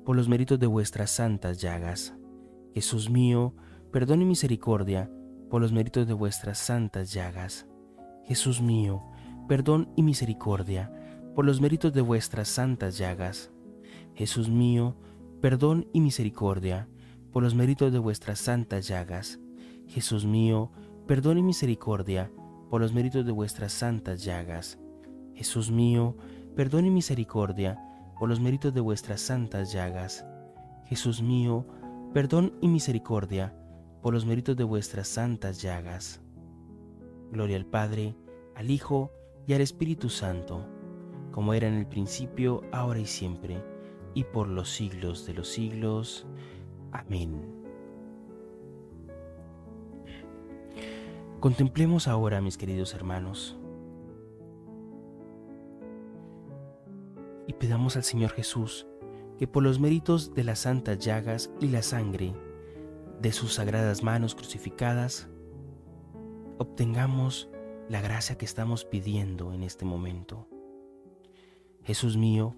por 0.05 0.17
los 0.17 0.29
méritos 0.29 0.59
de 0.59 0.67
vuestras 0.67 1.11
santas 1.11 1.61
llagas. 1.61 2.15
Jesús 2.75 3.11
mío, 3.11 3.55
perdón 3.93 4.23
y 4.23 4.25
misericordia 4.25 5.11
por 5.51 5.61
los 5.61 5.73
méritos 5.73 6.07
de 6.07 6.15
vuestras 6.15 6.59
santas 6.59 7.13
llagas. 7.13 7.67
Jesús 8.25 8.61
mío, 8.63 9.03
perdón 9.49 9.89
y 9.97 10.05
misericordia 10.05 10.93
por 11.35 11.45
los 11.45 11.61
méritos 11.61 11.93
de 11.93 12.01
vuestras 12.01 12.49
santas 12.49 12.99
llagas. 12.99 13.51
Jesús 14.15 14.49
mío, 14.49 14.97
perdón 15.41 15.89
y 15.93 16.01
misericordia 16.01 16.89
por 17.33 17.43
los 17.43 17.57
méritos 17.57 17.93
de 17.93 17.99
vuestras 17.99 18.39
santas 18.39 18.87
llagas. 18.87 19.41
Jesús 19.89 20.25
mío, 20.25 20.71
perdón 21.09 21.39
y 21.39 21.43
misericordia 21.43 22.31
por 22.71 22.81
los 22.81 22.93
méritos 22.93 23.27
de 23.27 23.33
vuestras 23.33 23.73
santas 23.73 24.23
llagas. 24.23 24.79
Jesús 25.35 25.73
mío, 25.73 26.17
perdón 26.55 26.87
y 26.87 26.91
misericordia 26.91 27.77
por 28.21 28.29
los 28.29 28.39
méritos 28.39 28.73
de 28.73 28.81
vuestras 28.81 29.21
santas 29.21 29.73
llagas. 29.73 30.25
Jesús 30.87 31.23
mío, 31.23 31.67
perdón 32.13 32.53
y 32.61 32.69
misericordia 32.69 33.53
por 34.03 34.15
los 34.15 34.25
méritos 34.25 34.57
de 34.57 34.65
vuestras 34.65 35.09
santas 35.09 35.61
llagas. 35.61 36.21
Gloria 37.31 37.57
al 37.57 37.67
Padre, 37.67 38.17
al 38.55 38.71
Hijo 38.71 39.13
y 39.47 39.53
al 39.53 39.61
Espíritu 39.61 40.09
Santo, 40.09 40.67
como 41.31 41.55
era 41.55 41.69
en 41.69 41.75
el 41.75 41.87
principio, 41.87 42.63
ahora 42.73 42.99
y 42.99 43.07
siempre, 43.07 43.63
y 44.15 44.25
por 44.25 44.49
los 44.49 44.71
siglos 44.71 45.27
de 45.27 45.35
los 45.35 45.49
siglos. 45.49 46.27
Amén. 46.93 47.61
Contemplemos 51.39 52.09
ahora, 52.09 52.41
mis 52.41 52.59
queridos 52.59 52.95
hermanos, 52.95 53.57
y 57.47 57.53
pedamos 57.55 57.97
al 57.97 58.05
Señor 58.05 58.31
Jesús 58.31 58.87
que 59.39 59.49
por 59.49 59.63
los 59.63 59.81
méritos 59.81 60.35
de 60.35 60.45
las 60.45 60.61
santas 60.61 60.99
llagas 60.99 61.51
y 61.61 61.69
la 61.69 61.83
sangre 61.83 62.35
de 63.21 63.33
sus 63.33 63.55
sagradas 63.55 64.03
manos 64.03 64.35
crucificadas, 64.35 65.29
obtengamos 66.59 67.51
la 67.89 68.01
gracia 68.01 68.37
que 68.37 68.45
estamos 68.45 68.85
pidiendo 68.85 69.53
en 69.53 69.63
este 69.63 69.85
momento. 69.85 70.49
Jesús 71.83 72.17
mío, 72.17 72.57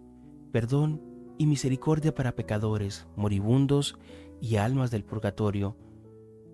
perdón 0.53 1.03
y 1.38 1.46
misericordia 1.46 2.14
para 2.14 2.37
pecadores, 2.37 3.07
moribundos 3.16 3.98
y 4.40 4.57
almas 4.57 4.90
del 4.90 5.05
purgatorio, 5.05 5.77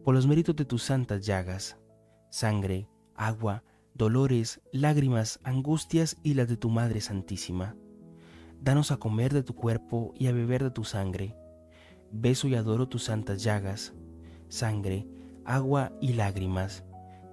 por 0.05 0.15
los 0.15 0.27
méritos 0.27 0.57
de 0.57 0.65
tus 0.65 0.83
santas 0.83 1.27
llagas, 1.27 1.79
sangre, 2.31 2.89
agua, 3.15 3.65
dolores, 3.95 4.61
lágrimas, 4.73 5.41
angustias 5.43 6.17
y 6.23 6.35
las 6.35 6.49
de 6.49 6.57
tu 6.57 6.71
Madre 6.71 7.01
Santísima 7.01 7.77
Danos 8.61 8.91
a 8.91 8.97
comer 8.97 9.33
de 9.33 9.45
tu 9.45 9.55
cuerpo 9.55 10.13
y 10.17 10.27
a 10.27 10.33
beber 10.33 10.65
de 10.65 10.71
tu 10.71 10.83
sangre. 10.85 11.37
Beso 12.11 12.49
y 12.49 12.57
adoro 12.57 12.89
tus 12.89 13.05
santas 13.05 13.43
llagas, 13.43 13.95
sangre, 14.49 15.07
agua 15.45 15.93
y 16.01 16.15
lágrimas, 16.15 16.85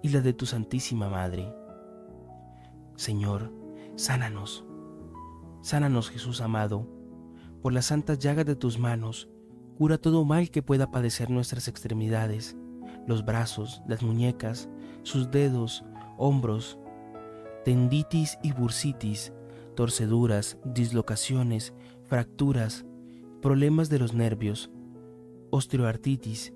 y 0.02 0.10
la 0.10 0.22
de 0.22 0.34
tu 0.34 0.46
Santísima 0.46 1.10
Madre. 1.10 1.54
Señor, 2.96 3.52
sánanos. 3.96 4.66
Sánanos, 5.62 6.10
Jesús 6.10 6.42
amado. 6.42 6.88
Por 7.62 7.74
las 7.74 7.86
santas 7.86 8.20
llagas 8.20 8.46
de 8.46 8.56
tus 8.56 8.78
manos, 8.78 9.28
cura 9.78 9.98
todo 9.98 10.24
mal 10.24 10.52
que 10.52 10.62
pueda 10.62 10.92
padecer 10.92 11.30
nuestras 11.30 11.68
extremidades, 11.68 12.56
los 13.08 13.26
brazos, 13.26 13.82
las 13.88 14.04
muñecas, 14.04 14.70
sus 15.04 15.32
dedos, 15.32 15.84
hombros, 16.18 16.78
tenditis 17.64 18.38
y 18.44 18.54
bursitis, 18.54 19.34
torceduras, 19.76 20.58
dislocaciones, 20.64 21.74
fracturas, 22.06 22.86
problemas 23.42 23.90
de 23.90 24.00
los 24.00 24.14
nervios, 24.14 24.70
osteoartritis 25.50 26.54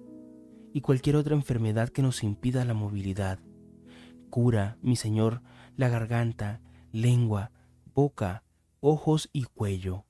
y 0.73 0.81
cualquier 0.81 1.15
otra 1.15 1.35
enfermedad 1.35 1.89
que 1.89 2.01
nos 2.01 2.23
impida 2.23 2.65
la 2.65 2.73
movilidad. 2.73 3.39
Cura, 4.29 4.77
mi 4.81 4.95
Señor, 4.95 5.41
la 5.75 5.89
garganta, 5.89 6.61
lengua, 6.91 7.51
boca, 7.93 8.43
ojos 8.79 9.29
y 9.33 9.43
cuello. 9.43 10.05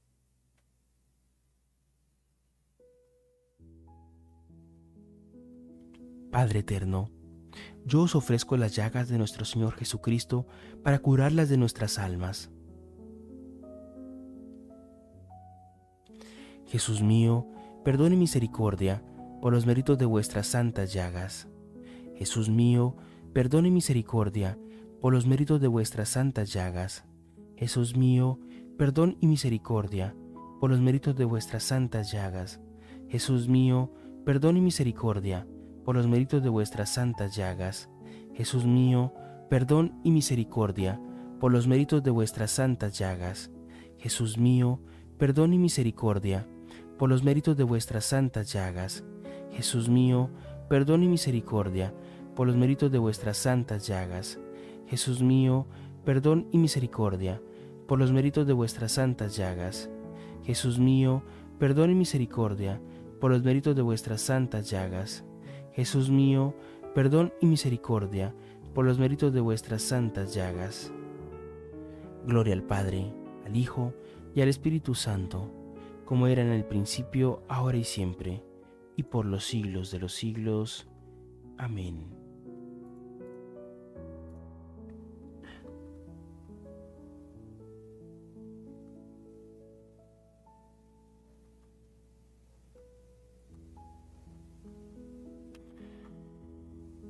Padre 6.31 6.59
eterno, 6.59 7.09
yo 7.85 8.03
os 8.03 8.15
ofrezco 8.15 8.55
las 8.57 8.75
llagas 8.75 9.09
de 9.09 9.17
nuestro 9.17 9.45
Señor 9.45 9.73
Jesucristo 9.73 10.45
para 10.83 10.99
curarlas 10.99 11.49
de 11.49 11.57
nuestras 11.57 11.97
almas 11.97 12.51
Jesús 16.69 17.01
mío, 17.01 17.47
perdone 17.83 18.15
misericordia 18.15 19.03
por 19.41 19.53
los 19.53 19.65
méritos 19.65 19.97
de 19.97 20.05
vuestras 20.05 20.47
santas 20.47 20.93
llagas. 20.93 21.47
Jesús 22.15 22.49
mío, 22.49 22.95
perdone 23.33 23.71
misericordia 23.71 24.57
por 25.01 25.13
los 25.13 25.25
méritos 25.25 25.61
de 25.61 25.67
vuestras 25.67 26.09
santas 26.09 26.51
llagas. 26.51 27.05
Jesús 27.55 27.95
mío, 27.95 28.39
perdón 28.77 29.17
y 29.21 29.27
misericordia 29.27 30.15
por 30.59 30.69
los 30.69 30.79
méritos 30.81 31.15
de 31.15 31.25
vuestras 31.25 31.63
santas 31.63 32.11
llagas. 32.11 32.59
Jesús 33.07 33.47
mío, 33.47 33.93
perdón 34.25 34.57
y 34.57 34.61
misericordia 34.61 35.47
por 35.85 35.95
los 35.95 36.07
méritos 36.07 36.43
de 36.43 36.49
vuestras 36.49 36.89
santas 36.89 37.35
llagas. 37.35 37.89
Jesús 38.33 38.65
mío, 38.65 39.13
perdón 39.49 39.99
y 40.03 40.11
misericordia 40.11 41.01
por 41.39 41.51
los 41.51 41.67
méritos 41.67 42.03
de 42.03 42.11
vuestras 42.11 42.51
santas 42.51 42.97
llagas. 42.97 43.51
Jesús 43.97 44.37
mío, 44.37 44.81
perdón 45.17 45.53
y 45.53 45.57
misericordia 45.57 46.47
por 46.97 47.09
los 47.09 47.23
méritos 47.23 47.57
de 47.57 47.63
vuestras 47.63 48.05
santas 48.05 48.51
llagas. 48.51 49.03
Jesús 49.59 49.89
mío, 49.89 50.29
perdón 50.69 51.03
y 51.03 51.09
misericordia, 51.09 51.93
por 52.33 52.47
los 52.47 52.55
méritos 52.55 52.93
de 52.93 52.97
vuestras 52.97 53.35
santas 53.35 53.85
llagas. 53.87 54.39
Jesús 54.87 55.21
mío, 55.21 55.65
perdón 56.05 56.47
y 56.53 56.57
misericordia, 56.57 57.41
por 57.85 57.99
los 57.99 58.13
méritos 58.13 58.47
de 58.47 58.53
vuestras 58.53 58.93
santas 58.93 59.35
llagas. 59.35 59.89
Jesús 60.45 60.79
mío, 60.79 61.23
perdón 61.59 61.91
y 61.91 61.95
misericordia, 61.95 62.79
por 63.19 63.31
los 63.31 63.43
méritos 63.43 63.75
de 63.75 63.81
vuestras 63.81 64.21
santas 64.21 64.69
llagas. 64.69 65.25
Jesús 65.73 66.09
mío, 66.09 66.55
perdón 66.95 67.33
y 67.41 67.45
misericordia, 67.45 68.33
por 68.73 68.85
los 68.85 68.97
méritos 68.97 69.33
de 69.33 69.41
vuestras 69.41 69.81
santas 69.81 70.33
llagas. 70.33 70.93
Gloria 72.25 72.53
al 72.53 72.63
Padre, 72.63 73.11
al 73.45 73.57
Hijo 73.57 73.93
y 74.33 74.39
al 74.39 74.47
Espíritu 74.47 74.95
Santo 74.95 75.51
como 76.05 76.25
era 76.25 76.41
en 76.41 76.49
el 76.49 76.65
principio, 76.65 77.43
ahora 77.47 77.77
y 77.77 77.83
siempre, 77.83 78.41
y 78.99 79.03
por 79.03 79.25
los 79.25 79.45
siglos 79.45 79.91
de 79.91 79.99
los 79.99 80.11
siglos. 80.11 80.85
Amén. 81.57 82.05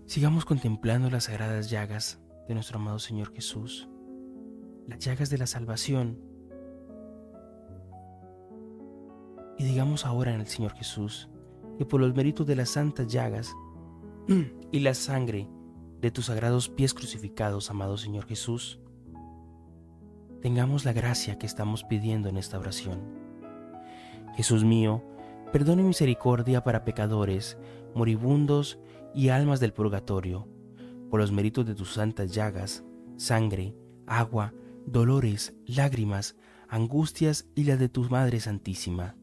Sigamos 0.06 0.46
contemplando 0.46 1.10
las 1.10 1.24
sagradas 1.24 1.72
llagas 1.72 2.20
de 2.48 2.54
nuestro 2.54 2.78
amado 2.78 3.00
Señor 3.00 3.34
Jesús, 3.34 3.90
las 4.88 5.00
llagas 5.00 5.32
de 5.32 5.40
la 5.40 5.48
salvación 5.48 6.30
Y 9.60 9.66
digamos 9.66 10.06
ahora 10.06 10.34
en 10.34 10.40
el 10.40 10.48
Señor 10.48 10.72
Jesús 10.74 11.30
que 11.80 11.86
por 11.86 12.02
los 12.02 12.14
méritos 12.14 12.46
de 12.46 12.58
las 12.58 12.72
santas 12.72 13.08
llagas 13.08 13.56
y 14.72 14.80
la 14.80 14.94
sangre 14.94 15.48
de 16.02 16.12
tus 16.12 16.26
sagrados 16.26 16.68
pies 16.68 16.94
crucificados, 16.94 17.70
amado 17.70 17.98
Señor 17.98 18.26
Jesús, 18.26 18.82
tengamos 20.42 20.84
la 20.84 20.92
gracia 20.92 21.40
que 21.40 21.46
estamos 21.46 21.86
pidiendo 21.86 22.28
en 22.28 22.36
esta 22.36 22.60
oración. 22.60 23.00
Jesús 24.36 24.66
mío, 24.66 25.02
perdón 25.54 25.80
y 25.80 25.84
misericordia 25.84 26.66
para 26.66 26.84
pecadores, 26.84 27.58
moribundos 27.96 28.78
y 29.16 29.30
almas 29.30 29.62
del 29.62 29.72
purgatorio, 29.72 30.50
por 31.10 31.22
los 31.22 31.32
méritos 31.32 31.66
de 31.66 31.76
tus 31.76 31.94
santas 31.94 32.34
llagas, 32.34 32.84
sangre, 33.16 33.74
agua, 34.06 34.54
dolores, 34.86 35.54
lágrimas, 35.66 36.36
angustias 36.68 37.48
y 37.56 37.64
las 37.64 37.80
de 37.80 37.88
tu 37.88 38.04
Madre 38.10 38.42
Santísima 38.42 39.16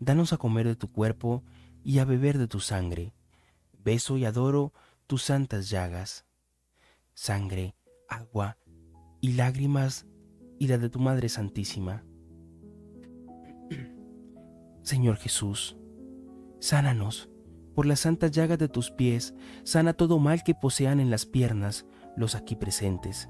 danos 0.00 0.32
a 0.32 0.36
comer 0.36 0.66
de 0.66 0.76
tu 0.76 0.90
cuerpo 0.90 1.42
y 1.86 2.00
a 2.00 2.04
beber 2.04 2.36
de 2.36 2.48
tu 2.48 2.58
sangre. 2.58 3.14
Beso 3.72 4.16
y 4.16 4.24
adoro 4.24 4.72
tus 5.06 5.22
santas 5.22 5.70
llagas. 5.70 6.26
Sangre, 7.14 7.76
agua 8.08 8.58
y 9.20 9.34
lágrimas 9.34 10.04
y 10.58 10.66
la 10.66 10.78
de 10.78 10.90
tu 10.90 10.98
Madre 10.98 11.28
Santísima. 11.28 12.04
Señor 14.82 15.16
Jesús, 15.18 15.76
sánanos 16.58 17.30
por 17.76 17.86
las 17.86 18.00
santas 18.00 18.32
llagas 18.32 18.58
de 18.58 18.68
tus 18.68 18.90
pies, 18.90 19.32
sana 19.62 19.92
todo 19.92 20.18
mal 20.18 20.42
que 20.42 20.56
posean 20.56 20.98
en 20.98 21.08
las 21.08 21.24
piernas 21.24 21.86
los 22.16 22.34
aquí 22.34 22.56
presentes. 22.56 23.28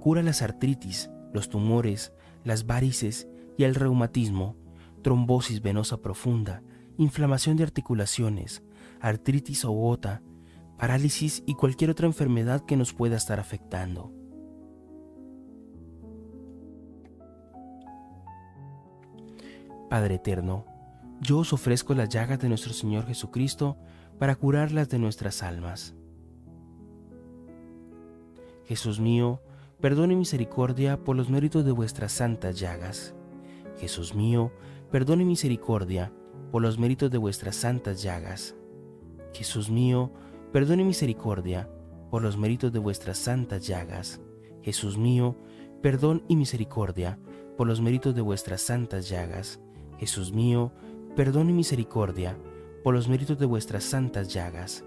Cura 0.00 0.22
las 0.22 0.40
artritis, 0.40 1.10
los 1.34 1.50
tumores, 1.50 2.14
las 2.42 2.64
varices 2.64 3.28
y 3.58 3.64
el 3.64 3.74
reumatismo, 3.74 4.56
trombosis 5.02 5.60
venosa 5.60 6.00
profunda, 6.00 6.62
inflamación 7.02 7.56
de 7.56 7.64
articulaciones, 7.64 8.62
artritis 9.00 9.64
o 9.64 9.72
gota, 9.72 10.22
parálisis 10.78 11.42
y 11.46 11.54
cualquier 11.54 11.90
otra 11.90 12.06
enfermedad 12.06 12.64
que 12.64 12.76
nos 12.76 12.92
pueda 12.92 13.16
estar 13.16 13.38
afectando. 13.38 14.12
Padre 19.88 20.14
Eterno, 20.14 20.64
yo 21.20 21.38
os 21.38 21.52
ofrezco 21.52 21.94
las 21.94 22.08
llagas 22.08 22.38
de 22.38 22.48
nuestro 22.48 22.72
Señor 22.72 23.06
Jesucristo 23.06 23.76
para 24.18 24.36
curarlas 24.36 24.88
de 24.88 24.98
nuestras 24.98 25.42
almas. 25.42 25.94
Jesús 28.64 29.00
mío, 29.00 29.42
perdón 29.80 30.12
y 30.12 30.16
misericordia 30.16 31.04
por 31.04 31.16
los 31.16 31.28
méritos 31.28 31.64
de 31.64 31.72
vuestras 31.72 32.12
santas 32.12 32.58
llagas. 32.58 33.14
Jesús 33.78 34.14
mío, 34.14 34.50
perdón 34.90 35.20
y 35.20 35.24
misericordia 35.24 36.12
por 36.52 36.60
los 36.60 36.78
méritos 36.78 37.10
de 37.10 37.16
vuestras 37.16 37.56
santas 37.56 38.02
llagas. 38.02 38.54
Jesús 39.32 39.70
mío, 39.70 40.12
perdón 40.52 40.80
y 40.80 40.84
misericordia 40.84 41.70
por 42.10 42.22
los 42.22 42.36
méritos 42.36 42.70
de 42.70 42.78
vuestras 42.78 43.16
santas 43.16 43.66
llagas. 43.66 44.20
Jesús 44.60 44.98
mío, 44.98 45.34
perdón 45.80 46.22
y 46.28 46.36
misericordia 46.36 47.18
por 47.56 47.66
los 47.66 47.80
méritos 47.80 48.14
de 48.14 48.20
vuestras 48.20 48.60
santas 48.60 49.08
llagas. 49.08 49.60
Jesús 49.98 50.30
mío, 50.30 50.72
perdón 51.16 51.48
y 51.48 51.54
misericordia 51.54 52.36
por 52.84 52.92
los 52.92 53.08
méritos 53.08 53.38
de 53.38 53.46
vuestras 53.46 53.84
santas 53.84 54.30
llagas. 54.30 54.84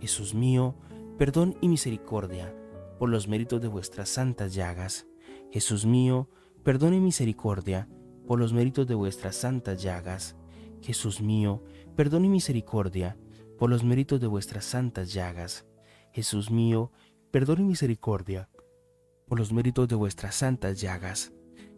Jesús 0.00 0.34
mío, 0.34 0.76
perdón 1.18 1.56
y 1.60 1.68
misericordia 1.68 2.54
por 3.00 3.08
los 3.08 3.26
méritos 3.26 3.60
de 3.60 3.66
vuestras 3.66 4.08
santas 4.08 4.54
llagas. 4.54 5.08
Jesús 5.50 5.84
mío, 5.84 6.28
perdón 6.62 6.94
y 6.94 7.00
misericordia 7.00 7.88
por 8.24 8.38
los 8.38 8.52
méritos 8.52 8.86
de 8.86 8.94
vuestras 8.94 9.34
santas 9.34 9.82
llagas. 9.82 10.37
Jesús 10.82 11.20
mío, 11.20 11.62
perdón 11.96 12.24
y 12.24 12.28
misericordia 12.28 13.16
por 13.58 13.70
los 13.70 13.84
méritos 13.84 14.20
de 14.20 14.26
vuestras 14.26 14.64
santas 14.64 15.12
llagas. 15.12 15.66
Jesús 16.12 16.50
mío, 16.50 16.92
perdón 17.30 17.60
y 17.60 17.64
misericordia 17.64 18.48
por 19.26 19.38
los 19.38 19.52
méritos 19.52 19.88
de 19.88 19.94
vuestras 19.94 20.34
santas 20.36 20.80
llagas. 20.80 21.32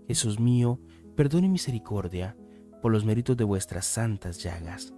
Jesús 0.07 0.39
mío, 0.39 0.81
perdón 1.17 1.45
y 1.45 1.49
misericordia 1.49 2.37
por 2.81 2.93
los 2.93 3.05
méritos 3.05 3.37
de 3.37 3.45
vuestras 3.45 3.87
santas 3.87 4.43
llagas. 4.43 4.95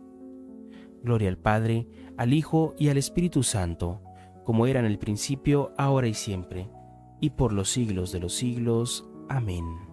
Gloria 1.02 1.28
al 1.28 1.38
Padre, 1.38 1.88
al 2.16 2.32
Hijo 2.32 2.74
y 2.78 2.88
al 2.88 2.96
Espíritu 2.96 3.42
Santo, 3.42 4.02
como 4.44 4.66
era 4.66 4.80
en 4.80 4.86
el 4.86 4.98
principio, 4.98 5.72
ahora 5.76 6.06
y 6.06 6.14
siempre, 6.14 6.68
y 7.20 7.30
por 7.30 7.52
los 7.52 7.70
siglos 7.70 8.12
de 8.12 8.20
los 8.20 8.34
siglos. 8.34 9.08
Amén. 9.28 9.91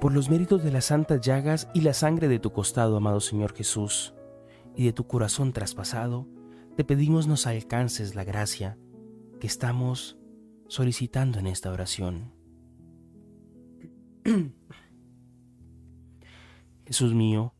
Por 0.00 0.14
los 0.14 0.30
méritos 0.30 0.64
de 0.64 0.72
las 0.72 0.86
santas 0.86 1.20
llagas 1.20 1.68
y 1.74 1.82
la 1.82 1.92
sangre 1.92 2.26
de 2.28 2.38
tu 2.38 2.54
costado, 2.54 2.96
amado 2.96 3.20
Señor 3.20 3.52
Jesús, 3.52 4.14
y 4.74 4.86
de 4.86 4.94
tu 4.94 5.06
corazón 5.06 5.52
traspasado, 5.52 6.26
te 6.74 6.84
pedimos 6.84 7.26
nos 7.26 7.46
alcances 7.46 8.14
la 8.14 8.24
gracia 8.24 8.78
que 9.40 9.46
estamos 9.46 10.16
solicitando 10.68 11.38
en 11.38 11.46
esta 11.46 11.70
oración. 11.70 12.32
Jesús 16.86 17.12
mío, 17.12 17.54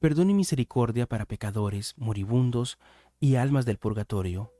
perdón 0.00 0.30
y 0.30 0.34
misericordia 0.34 1.06
para 1.06 1.26
pecadores, 1.26 1.94
moribundos 1.96 2.76
y 3.20 3.36
almas 3.36 3.66
del 3.66 3.78
purgatorio, 3.78 4.52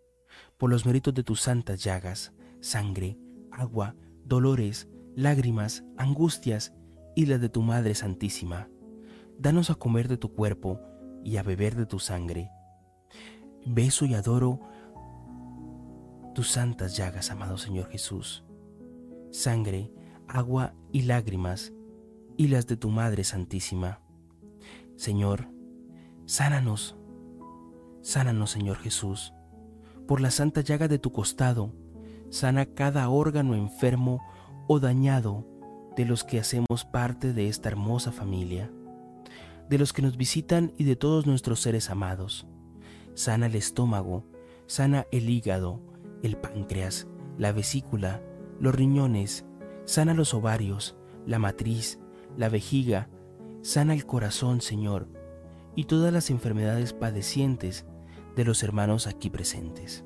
por 0.56 0.70
los 0.70 0.86
méritos 0.86 1.12
de 1.14 1.24
tus 1.24 1.40
santas 1.40 1.82
llagas, 1.82 2.32
sangre, 2.60 3.18
agua, 3.50 3.96
dolores, 4.24 4.88
lágrimas, 5.16 5.82
angustias 5.96 6.72
y 7.14 7.26
las 7.26 7.40
de 7.40 7.48
tu 7.48 7.62
Madre 7.62 7.94
Santísima. 7.94 8.68
Danos 9.38 9.70
a 9.70 9.74
comer 9.74 10.08
de 10.08 10.16
tu 10.16 10.32
cuerpo 10.32 10.80
y 11.24 11.36
a 11.36 11.42
beber 11.42 11.74
de 11.74 11.86
tu 11.86 11.98
sangre. 11.98 12.50
Beso 13.66 14.04
y 14.04 14.14
adoro 14.14 14.60
tus 16.34 16.50
santas 16.50 16.96
llagas, 16.96 17.30
amado 17.30 17.56
Señor 17.56 17.88
Jesús. 17.88 18.44
Sangre, 19.30 19.92
agua 20.28 20.74
y 20.92 21.02
lágrimas, 21.02 21.72
y 22.36 22.48
las 22.48 22.66
de 22.66 22.76
tu 22.76 22.90
Madre 22.90 23.24
Santísima. 23.24 24.00
Señor, 24.96 25.48
sánanos, 26.26 26.96
sánanos, 28.02 28.50
Señor 28.50 28.76
Jesús, 28.78 29.32
por 30.06 30.20
la 30.20 30.30
santa 30.30 30.60
llaga 30.60 30.88
de 30.88 30.98
tu 30.98 31.12
costado, 31.12 31.72
sana 32.30 32.66
cada 32.66 33.08
órgano 33.08 33.54
enfermo 33.54 34.20
o 34.66 34.80
dañado 34.80 35.46
de 35.96 36.04
los 36.04 36.24
que 36.24 36.40
hacemos 36.40 36.84
parte 36.84 37.32
de 37.32 37.48
esta 37.48 37.68
hermosa 37.68 38.12
familia, 38.12 38.70
de 39.68 39.78
los 39.78 39.92
que 39.92 40.02
nos 40.02 40.16
visitan 40.16 40.72
y 40.76 40.84
de 40.84 40.96
todos 40.96 41.26
nuestros 41.26 41.60
seres 41.60 41.90
amados. 41.90 42.46
Sana 43.14 43.46
el 43.46 43.54
estómago, 43.54 44.24
sana 44.66 45.06
el 45.12 45.30
hígado, 45.30 45.80
el 46.22 46.36
páncreas, 46.36 47.06
la 47.38 47.52
vesícula, 47.52 48.22
los 48.60 48.74
riñones, 48.74 49.44
sana 49.84 50.14
los 50.14 50.34
ovarios, 50.34 50.96
la 51.26 51.38
matriz, 51.38 51.98
la 52.36 52.48
vejiga, 52.48 53.08
sana 53.62 53.94
el 53.94 54.06
corazón, 54.06 54.60
Señor, 54.60 55.08
y 55.76 55.84
todas 55.84 56.12
las 56.12 56.30
enfermedades 56.30 56.92
padecientes 56.92 57.86
de 58.36 58.44
los 58.44 58.62
hermanos 58.62 59.06
aquí 59.06 59.30
presentes. 59.30 60.04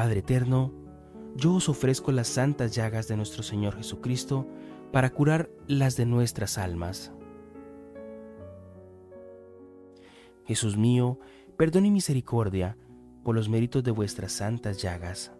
Padre 0.00 0.20
eterno, 0.20 0.72
yo 1.36 1.52
os 1.52 1.68
ofrezco 1.68 2.10
las 2.10 2.26
santas 2.26 2.74
llagas 2.74 3.06
de 3.06 3.18
nuestro 3.18 3.42
Señor 3.42 3.76
Jesucristo 3.76 4.48
para 4.92 5.10
curar 5.10 5.50
las 5.66 5.94
de 5.98 6.06
nuestras 6.06 6.56
almas. 6.56 7.12
Jesús 10.46 10.78
mío, 10.78 11.18
perdón 11.58 11.84
y 11.84 11.90
misericordia 11.90 12.78
por 13.22 13.34
los 13.34 13.50
méritos 13.50 13.84
de 13.84 13.90
vuestras 13.90 14.32
santas 14.32 14.80
llagas. 14.80 15.32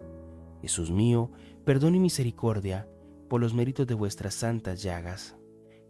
Jesús 0.60 0.90
mío, 0.90 1.30
perdón 1.64 1.94
y 1.94 1.98
misericordia 1.98 2.86
por 3.30 3.40
los 3.40 3.54
méritos 3.54 3.86
de 3.86 3.94
vuestras 3.94 4.34
santas 4.34 4.82
llagas. 4.82 5.36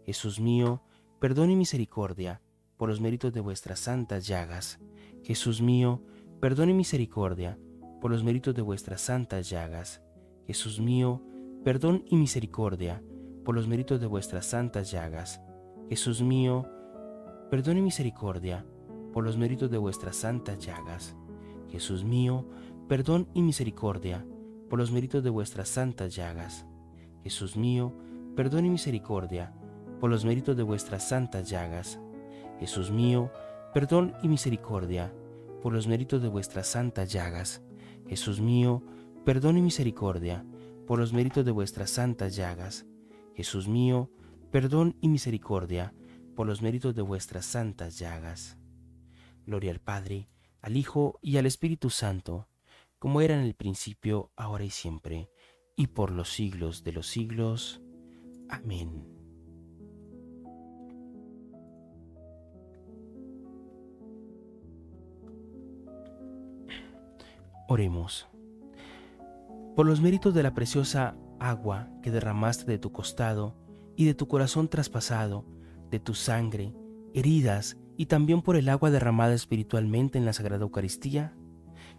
Jesús 0.05 0.39
mío, 0.39 0.81
perdón 1.19 1.51
y 1.51 1.57
misericordia 1.57 2.41
por 2.77 2.87
los 2.87 3.01
méritos 3.01 3.33
de 3.33 3.41
vuestras 3.41 3.81
santas 3.81 4.27
llagas. 4.27 4.79
Jesús 5.23 5.61
mío, 5.61 6.01
perdón 6.39 6.69
y 6.69 6.73
misericordia 6.73 7.57
por 8.01 8.11
los 8.11 8.23
méritos 8.23 8.55
de 8.55 8.63
vuestras 8.63 8.99
santas 9.01 9.49
llagas. 9.49 10.01
Jesús 10.47 10.81
mío, 10.81 11.21
perdón 11.63 12.03
y 12.07 12.17
misericordia 12.17 13.01
por 13.45 13.55
los 13.55 13.67
méritos 13.67 14.01
de 14.01 14.07
vuestras 14.07 14.47
santas 14.47 14.91
llagas. 14.91 15.39
Jesús 15.87 16.21
mío, 16.21 16.67
perdón 17.49 17.77
y 17.77 17.81
misericordia 17.81 18.65
por 19.13 19.23
los 19.23 19.37
méritos 19.37 19.69
de 19.69 19.77
vuestras 19.77 20.15
santas 20.15 20.59
llagas. 20.59 21.15
Jesús 21.69 22.03
mío, 22.03 22.47
perdón 22.89 23.29
y 23.35 23.43
misericordia 23.43 24.25
por 24.67 24.79
los 24.79 24.91
méritos 24.91 25.23
de 25.23 25.29
vuestras 25.29 25.69
santas 25.69 26.15
llagas. 26.15 26.65
Jesús 27.23 27.55
mío, 27.55 27.93
perdón 28.35 28.65
y 28.65 28.69
misericordia 28.69 29.53
por 29.99 30.09
los 30.09 30.25
méritos 30.25 30.57
de 30.57 30.63
vuestras 30.63 31.07
santas 31.07 31.49
llagas. 31.49 31.99
Jesús 32.59 32.89
mío, 32.89 33.31
perdón 33.75 34.15
y 34.23 34.27
misericordia 34.27 35.13
por 35.61 35.71
los 35.71 35.87
méritos 35.87 36.21
de 36.21 36.29
vuestras 36.29 36.67
santas 36.67 37.11
llagas. 37.11 37.61
Jesús 38.07 38.39
mío, 38.41 38.83
perdón 39.25 39.57
y 39.57 39.61
misericordia 39.61 40.45
por 40.87 40.99
los 40.99 41.13
méritos 41.13 41.45
de 41.45 41.51
vuestras 41.51 41.89
santas 41.89 42.35
llagas. 42.35 42.85
Jesús 43.35 43.67
mío, 43.67 44.09
perdón 44.51 44.97
y 45.01 45.07
misericordia 45.07 45.93
por 46.35 46.47
los 46.47 46.61
méritos 46.61 46.95
de 46.95 47.01
vuestras 47.01 47.45
santas 47.45 47.97
llagas. 47.97 48.57
Gloria 49.45 49.71
al 49.71 49.79
Padre, 49.79 50.29
al 50.61 50.77
Hijo 50.77 51.19
y 51.21 51.37
al 51.37 51.45
Espíritu 51.45 51.89
Santo, 51.89 52.47
como 52.99 53.21
era 53.21 53.35
en 53.35 53.41
el 53.41 53.55
principio, 53.55 54.31
ahora 54.35 54.63
y 54.63 54.69
siempre, 54.69 55.29
y 55.75 55.87
por 55.87 56.11
los 56.11 56.29
siglos 56.29 56.83
de 56.83 56.91
los 56.91 57.07
siglos. 57.07 57.81
Amén. 58.49 59.20
Oremos. 67.71 68.27
Por 69.77 69.85
los 69.85 70.01
méritos 70.01 70.33
de 70.33 70.43
la 70.43 70.53
preciosa 70.53 71.15
agua 71.39 71.87
que 72.03 72.11
derramaste 72.11 72.69
de 72.69 72.77
tu 72.77 72.91
costado 72.91 73.55
y 73.95 74.03
de 74.03 74.13
tu 74.13 74.27
corazón 74.27 74.67
traspasado, 74.67 75.45
de 75.89 76.01
tu 76.01 76.13
sangre, 76.13 76.75
heridas 77.13 77.77
y 77.95 78.07
también 78.07 78.41
por 78.41 78.57
el 78.57 78.67
agua 78.67 78.91
derramada 78.91 79.33
espiritualmente 79.33 80.17
en 80.17 80.25
la 80.25 80.33
Sagrada 80.33 80.63
Eucaristía, 80.63 81.33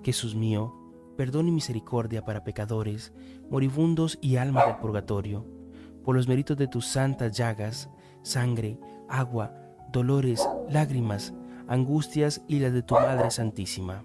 Jesús 0.02 0.34
mío, 0.34 0.74
perdón 1.16 1.48
y 1.48 1.52
misericordia 1.52 2.22
para 2.22 2.44
pecadores, 2.44 3.14
moribundos 3.48 4.18
y 4.20 4.36
almas 4.36 4.66
del 4.66 4.76
purgatorio, 4.76 5.46
por 6.04 6.14
los 6.14 6.28
méritos 6.28 6.58
de 6.58 6.68
tus 6.68 6.84
santas 6.84 7.34
llagas, 7.34 7.88
sangre, 8.22 8.78
agua, 9.08 9.54
dolores, 9.90 10.46
lágrimas, 10.68 11.32
angustias 11.66 12.42
y 12.46 12.58
las 12.58 12.74
de 12.74 12.82
tu 12.82 12.92
Madre 12.92 13.30
Santísima. 13.30 14.04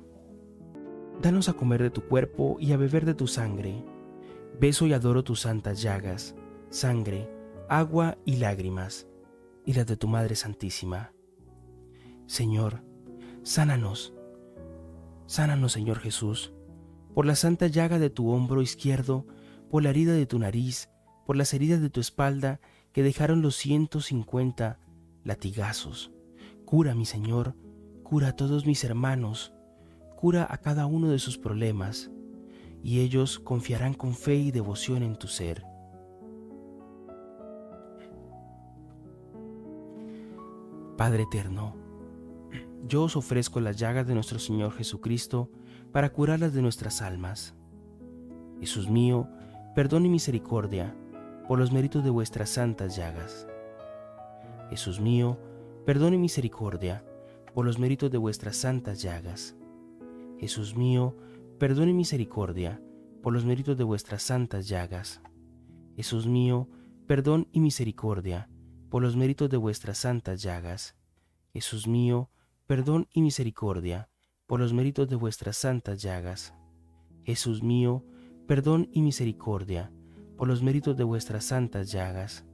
Danos 1.21 1.49
a 1.49 1.53
comer 1.53 1.81
de 1.81 1.89
tu 1.89 2.03
cuerpo 2.03 2.57
y 2.59 2.73
a 2.73 2.77
beber 2.77 3.03
de 3.03 3.15
tu 3.15 3.25
sangre. 3.25 3.83
Beso 4.59 4.85
y 4.85 4.93
adoro 4.93 5.23
tus 5.23 5.41
santas 5.41 5.81
llagas, 5.81 6.35
sangre, 6.69 7.27
agua 7.69 8.17
y 8.23 8.37
lágrimas, 8.37 9.07
y 9.65 9.73
las 9.73 9.87
de 9.87 9.97
tu 9.97 10.07
Madre 10.07 10.35
Santísima. 10.35 11.11
Señor, 12.27 12.83
sánanos, 13.41 14.13
sánanos 15.25 15.71
Señor 15.71 15.99
Jesús, 15.99 16.53
por 17.15 17.25
la 17.25 17.35
santa 17.35 17.65
llaga 17.65 17.97
de 17.97 18.11
tu 18.11 18.29
hombro 18.29 18.61
izquierdo, 18.61 19.25
por 19.71 19.81
la 19.81 19.89
herida 19.89 20.13
de 20.13 20.27
tu 20.27 20.37
nariz, 20.37 20.89
por 21.25 21.35
las 21.35 21.51
heridas 21.53 21.81
de 21.81 21.89
tu 21.89 21.99
espalda 21.99 22.61
que 22.93 23.01
dejaron 23.01 23.41
los 23.41 23.55
ciento 23.55 24.01
cincuenta 24.01 24.79
latigazos. 25.23 26.11
Cura, 26.63 26.93
mi 26.93 27.05
Señor, 27.05 27.55
cura 28.03 28.29
a 28.29 28.35
todos 28.35 28.65
mis 28.67 28.83
hermanos, 28.83 29.53
cura 30.17 30.45
a 30.49 30.57
cada 30.57 30.85
uno 30.85 31.09
de 31.09 31.19
sus 31.19 31.37
problemas, 31.37 32.11
y 32.83 32.99
ellos 32.99 33.39
confiarán 33.39 33.93
con 33.93 34.13
fe 34.13 34.35
y 34.35 34.51
devoción 34.51 35.03
en 35.03 35.15
tu 35.15 35.27
ser. 35.27 35.63
Padre 40.97 41.23
eterno, 41.23 41.75
yo 42.87 43.03
os 43.03 43.15
ofrezco 43.15 43.59
las 43.59 43.77
llagas 43.77 44.07
de 44.07 44.15
nuestro 44.15 44.39
Señor 44.39 44.73
Jesucristo, 44.73 45.49
para 45.91 46.11
curarlas 46.11 46.53
de 46.53 46.61
nuestras 46.61 47.01
almas. 47.01 47.55
Jesús 48.59 48.89
mío, 48.89 49.27
perdón 49.75 50.05
y 50.05 50.09
misericordia 50.09 50.95
por 51.47 51.59
los 51.59 51.71
méritos 51.71 52.03
de 52.03 52.09
vuestras 52.09 52.49
santas 52.49 52.95
llagas. 52.95 53.47
Jesús 54.69 54.99
mío, 54.99 55.39
perdón 55.85 56.13
y 56.13 56.17
misericordia 56.17 57.03
por 57.53 57.65
los 57.65 57.79
méritos 57.79 58.11
de 58.11 58.17
vuestras 58.17 58.57
santas 58.57 59.01
llagas. 59.01 59.56
Jesús 60.39 60.75
mío, 60.75 61.15
perdón 61.59 61.89
y 61.89 61.93
misericordia 61.93 62.81
por 63.23 63.33
los 63.33 63.45
méritos 63.45 63.77
de 63.77 63.83
vuestras 63.83 64.23
santas 64.23 64.67
llagas. 64.67 65.21
Jesús 65.95 66.27
mío, 66.27 66.69
perdón 67.07 67.47
y 67.51 67.59
misericordia 67.59 68.49
por 68.89 69.01
los 69.01 69.15
méritos 69.15 69.49
de 69.49 69.57
vuestras 69.57 69.97
santas 69.97 70.41
llagas. 70.41 70.95
Jesús 71.53 71.87
mío, 71.87 72.29
perdón 72.67 73.07
y 73.11 73.21
misericordia 73.21 74.09
por 74.47 74.59
los 74.59 74.73
méritos 74.73 75.09
de 75.09 75.15
vuestras 75.15 75.57
santas 75.57 76.01
llagas. 76.01 76.53
Jesús 77.25 77.61
mío, 77.61 78.05
perdón 78.47 78.87
y 78.93 79.01
misericordia, 79.01 79.91
por 80.37 80.47
los 80.47 80.63
méritos 80.63 80.95
de 80.95 81.03
vuestras 81.03 81.43
santas 81.43 81.91
llagas. 81.91 82.45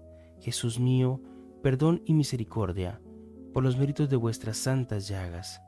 Jesús 0.42 0.80
mío, 0.80 1.22
perdón 1.62 2.02
y 2.06 2.14
misericordia, 2.14 3.00
por 3.54 3.64
los 3.64 3.78
méritos 3.78 4.10
de 4.10 4.16
vuestras 4.16 4.58
santas 4.58 5.08
llagas. 5.08 5.62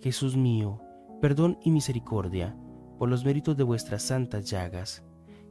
Jesús 0.00 0.36
mío, 0.36 0.80
perdón 1.20 1.58
y 1.62 1.70
misericordia, 1.70 2.56
por 2.98 3.08
los 3.08 3.24
méritos 3.24 3.56
de 3.56 3.62
vuestras 3.62 4.02
santas 4.02 4.48
llagas. 4.48 5.04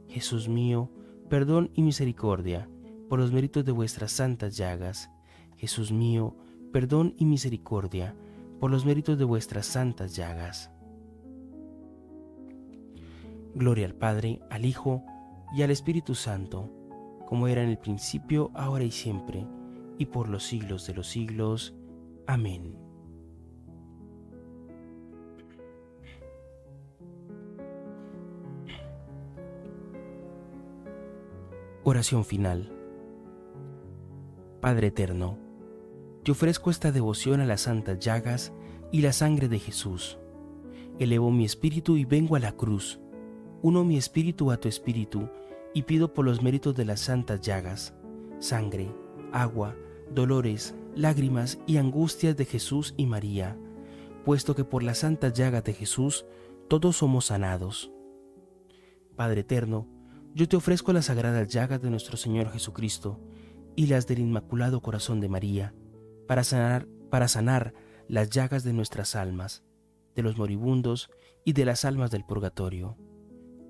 Jesús 0.08 0.48
mío, 0.48 0.90
perdón 1.28 1.70
y 1.74 1.82
misericordia, 1.82 2.68
por 3.08 3.20
los 3.20 3.32
méritos 3.32 3.64
de 3.64 3.72
vuestras 3.72 4.12
santas 4.12 4.56
llagas. 4.56 5.10
Jesús 5.56 5.92
mío, 5.92 6.36
perdón 6.72 7.14
y 7.18 7.24
misericordia, 7.24 8.16
por 8.58 8.70
los 8.70 8.84
méritos 8.84 9.16
de 9.18 9.24
vuestras 9.24 9.66
santas 9.66 10.16
llagas. 10.16 10.70
Gloria 13.54 13.86
al 13.86 13.94
Padre, 13.94 14.40
al 14.50 14.64
Hijo 14.64 15.04
y 15.54 15.62
al 15.62 15.70
Espíritu 15.70 16.14
Santo, 16.14 16.70
como 17.26 17.46
era 17.46 17.62
en 17.62 17.68
el 17.68 17.78
principio, 17.78 18.50
ahora 18.54 18.84
y 18.84 18.90
siempre, 18.90 19.46
y 19.98 20.06
por 20.06 20.28
los 20.28 20.44
siglos 20.44 20.86
de 20.86 20.94
los 20.94 21.06
siglos. 21.06 21.74
Amén. 22.26 22.89
Oración 31.82 32.26
final. 32.26 32.70
Padre 34.60 34.88
Eterno, 34.88 35.38
te 36.22 36.32
ofrezco 36.32 36.70
esta 36.70 36.92
devoción 36.92 37.40
a 37.40 37.46
las 37.46 37.62
santas 37.62 37.98
llagas 37.98 38.52
y 38.92 39.00
la 39.00 39.14
sangre 39.14 39.48
de 39.48 39.58
Jesús. 39.58 40.18
Elevo 40.98 41.30
mi 41.30 41.46
espíritu 41.46 41.96
y 41.96 42.04
vengo 42.04 42.36
a 42.36 42.38
la 42.38 42.52
cruz. 42.52 43.00
Uno 43.62 43.82
mi 43.82 43.96
espíritu 43.96 44.50
a 44.50 44.58
tu 44.58 44.68
espíritu 44.68 45.30
y 45.72 45.84
pido 45.84 46.12
por 46.12 46.26
los 46.26 46.42
méritos 46.42 46.74
de 46.74 46.84
las 46.84 47.00
santas 47.00 47.40
llagas, 47.40 47.94
sangre, 48.40 48.94
agua, 49.32 49.74
dolores, 50.14 50.74
lágrimas 50.94 51.58
y 51.66 51.78
angustias 51.78 52.36
de 52.36 52.44
Jesús 52.44 52.92
y 52.98 53.06
María, 53.06 53.56
puesto 54.26 54.54
que 54.54 54.64
por 54.64 54.82
las 54.82 54.98
santas 54.98 55.32
llagas 55.32 55.64
de 55.64 55.72
Jesús 55.72 56.26
todos 56.68 56.98
somos 56.98 57.24
sanados. 57.24 57.90
Padre 59.16 59.40
eterno, 59.40 59.86
yo 60.34 60.48
te 60.48 60.56
ofrezco 60.56 60.92
las 60.92 61.06
sagradas 61.06 61.48
llagas 61.48 61.82
de 61.82 61.90
nuestro 61.90 62.16
Señor 62.16 62.50
Jesucristo 62.50 63.20
y 63.76 63.86
las 63.86 64.06
del 64.06 64.20
Inmaculado 64.20 64.80
Corazón 64.80 65.20
de 65.20 65.28
María, 65.28 65.74
para 66.26 66.44
sanar, 66.44 66.86
para 67.10 67.28
sanar 67.28 67.74
las 68.08 68.30
llagas 68.30 68.62
de 68.62 68.72
nuestras 68.72 69.16
almas, 69.16 69.64
de 70.14 70.22
los 70.22 70.36
moribundos 70.36 71.10
y 71.44 71.52
de 71.52 71.64
las 71.64 71.84
almas 71.84 72.10
del 72.10 72.24
purgatorio. 72.24 72.96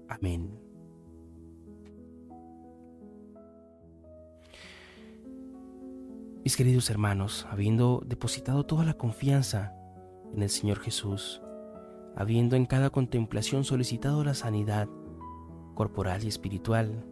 Amén. 0.08 0.58
Mis 6.44 6.56
queridos 6.56 6.90
hermanos, 6.90 7.46
habiendo 7.50 8.02
depositado 8.06 8.64
toda 8.64 8.84
la 8.84 8.94
confianza 8.94 9.74
en 10.34 10.42
el 10.42 10.50
Señor 10.50 10.80
Jesús, 10.80 11.42
habiendo 12.16 12.56
en 12.56 12.66
cada 12.66 12.90
contemplación 12.90 13.64
solicitado 13.64 14.24
la 14.24 14.34
sanidad 14.34 14.88
corporal 15.74 16.24
y 16.24 16.28
espiritual, 16.28 17.04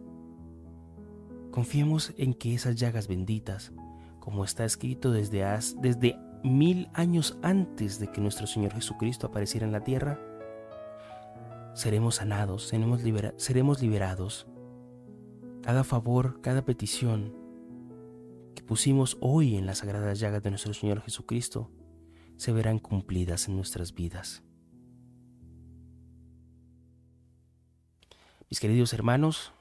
confiemos 1.51 2.13
en 2.17 2.33
que 2.33 2.53
esas 2.53 2.75
llagas 2.75 3.07
benditas 3.07 3.73
como 4.19 4.43
está 4.43 4.65
escrito 4.65 5.11
desde, 5.11 5.43
desde 5.81 6.17
mil 6.43 6.89
años 6.93 7.37
antes 7.41 7.99
de 7.99 8.11
que 8.11 8.21
nuestro 8.21 8.47
Señor 8.47 8.73
Jesucristo 8.73 9.27
apareciera 9.27 9.65
en 9.65 9.71
la 9.71 9.83
tierra, 9.83 10.19
seremos 11.73 12.15
sanados, 12.15 12.67
seremos, 12.67 13.01
seremos 13.37 13.81
liberados. 13.81 14.47
Cada 15.63 15.83
favor, 15.83 16.41
cada 16.41 16.63
petición 16.63 17.33
que 18.55 18.63
pusimos 18.63 19.17
hoy 19.19 19.55
en 19.55 19.65
las 19.65 19.79
sagradas 19.79 20.19
llagas 20.19 20.43
de 20.43 20.49
nuestro 20.49 20.73
Señor 20.73 21.01
Jesucristo 21.01 21.71
se 22.37 22.51
verán 22.51 22.79
cumplidas 22.79 23.47
en 23.47 23.55
nuestras 23.55 23.93
vidas. 23.93 24.43
Mis 28.49 28.59
queridos 28.59 28.93
hermanos, 28.93 29.53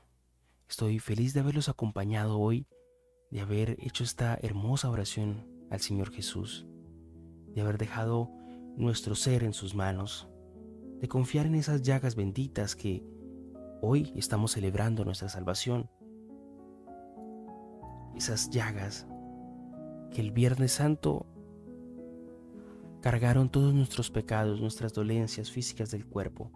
estoy 0.67 0.99
feliz 0.99 1.35
de 1.35 1.41
haberlos 1.41 1.69
acompañado 1.69 2.39
hoy 2.39 2.67
de 3.31 3.41
haber 3.43 3.77
hecho 3.81 4.03
esta 4.03 4.39
hermosa 4.41 4.89
oración 4.89 5.47
al 5.69 5.81
Señor 5.81 6.11
Jesús, 6.11 6.67
de 7.55 7.61
haber 7.61 7.77
dejado 7.77 8.31
nuestro 8.79 9.15
ser 9.15 9.45
en 9.45 9.53
sus 9.53 9.75
manos, 9.75 10.31
de 11.03 11.07
confiar 11.07 11.45
en 11.45 11.57
esas 11.57 11.83
llagas 11.83 12.15
benditas 12.15 12.75
que 12.75 13.05
hoy 13.83 14.11
estamos 14.17 14.53
celebrando 14.53 15.05
nuestra 15.05 15.29
salvación. 15.29 15.91
Esas 18.17 18.49
llagas 18.49 19.07
que 20.11 20.23
el 20.23 20.33
Viernes 20.33 20.73
Santo 20.73 21.27
cargaron 23.03 23.51
todos 23.51 23.75
nuestros 23.75 24.11
pecados, 24.11 24.63
nuestras 24.63 24.95
dolencias 24.95 25.51
físicas 25.51 25.91
del 25.91 26.07
cuerpo, 26.07 26.51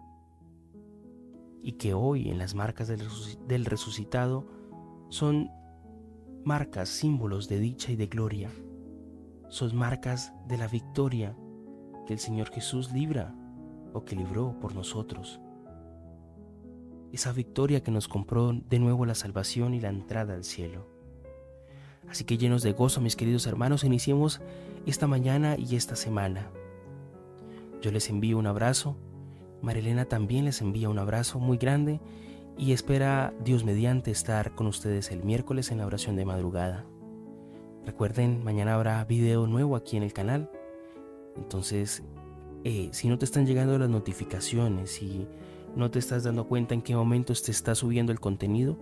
y 1.63 1.73
que 1.73 1.93
hoy 1.93 2.29
en 2.29 2.37
las 2.37 2.53
marcas 2.53 2.89
del 2.89 3.65
resucitado 3.65 4.45
son 5.09 5.49
marcas, 6.43 6.89
símbolos 6.89 7.47
de 7.47 7.57
dicha 7.57 7.91
y 7.91 7.95
de 7.95 8.07
gloria. 8.07 8.51
Son 9.47 9.73
marcas 9.75 10.33
de 10.47 10.57
la 10.57 10.67
victoria 10.67 11.37
que 12.05 12.13
el 12.13 12.19
Señor 12.19 12.49
Jesús 12.51 12.91
libra 12.91 13.33
o 13.93 14.03
que 14.03 14.15
libró 14.15 14.59
por 14.59 14.75
nosotros. 14.75 15.39
Esa 17.13 17.31
victoria 17.31 17.81
que 17.81 17.91
nos 17.91 18.09
compró 18.09 18.51
de 18.51 18.79
nuevo 18.79 19.05
la 19.05 19.15
salvación 19.15 19.73
y 19.73 19.79
la 19.79 19.89
entrada 19.89 20.33
al 20.33 20.43
cielo. 20.43 20.87
Así 22.09 22.25
que 22.25 22.37
llenos 22.37 22.61
de 22.63 22.73
gozo, 22.73 22.99
mis 22.99 23.15
queridos 23.15 23.47
hermanos, 23.47 23.85
iniciemos 23.85 24.41
esta 24.85 25.07
mañana 25.07 25.55
y 25.57 25.77
esta 25.77 25.95
semana. 25.95 26.49
Yo 27.81 27.91
les 27.91 28.09
envío 28.09 28.37
un 28.37 28.47
abrazo 28.47 28.97
Marilena 29.63 30.05
también 30.05 30.45
les 30.45 30.61
envía 30.61 30.89
un 30.89 30.99
abrazo 30.99 31.39
muy 31.39 31.57
grande 31.57 32.01
y 32.57 32.73
espera 32.73 33.33
Dios 33.43 33.63
mediante 33.63 34.11
estar 34.11 34.53
con 34.55 34.67
ustedes 34.67 35.09
el 35.09 35.23
miércoles 35.23 35.71
en 35.71 35.77
la 35.77 35.87
oración 35.87 36.17
de 36.17 36.25
madrugada. 36.25 36.85
Recuerden, 37.85 38.43
mañana 38.43 38.75
habrá 38.75 39.03
video 39.05 39.47
nuevo 39.47 39.77
aquí 39.77 39.95
en 39.95 40.03
el 40.03 40.11
canal. 40.11 40.51
Entonces, 41.37 42.03
eh, 42.65 42.89
si 42.91 43.07
no 43.07 43.17
te 43.17 43.23
están 43.23 43.45
llegando 43.45 43.79
las 43.79 43.89
notificaciones 43.89 45.01
y 45.01 45.27
no 45.77 45.89
te 45.89 45.99
estás 45.99 46.23
dando 46.23 46.45
cuenta 46.45 46.73
en 46.73 46.81
qué 46.81 46.95
momentos 46.95 47.41
te 47.41 47.51
está 47.51 47.73
subiendo 47.73 48.11
el 48.11 48.19
contenido, 48.19 48.77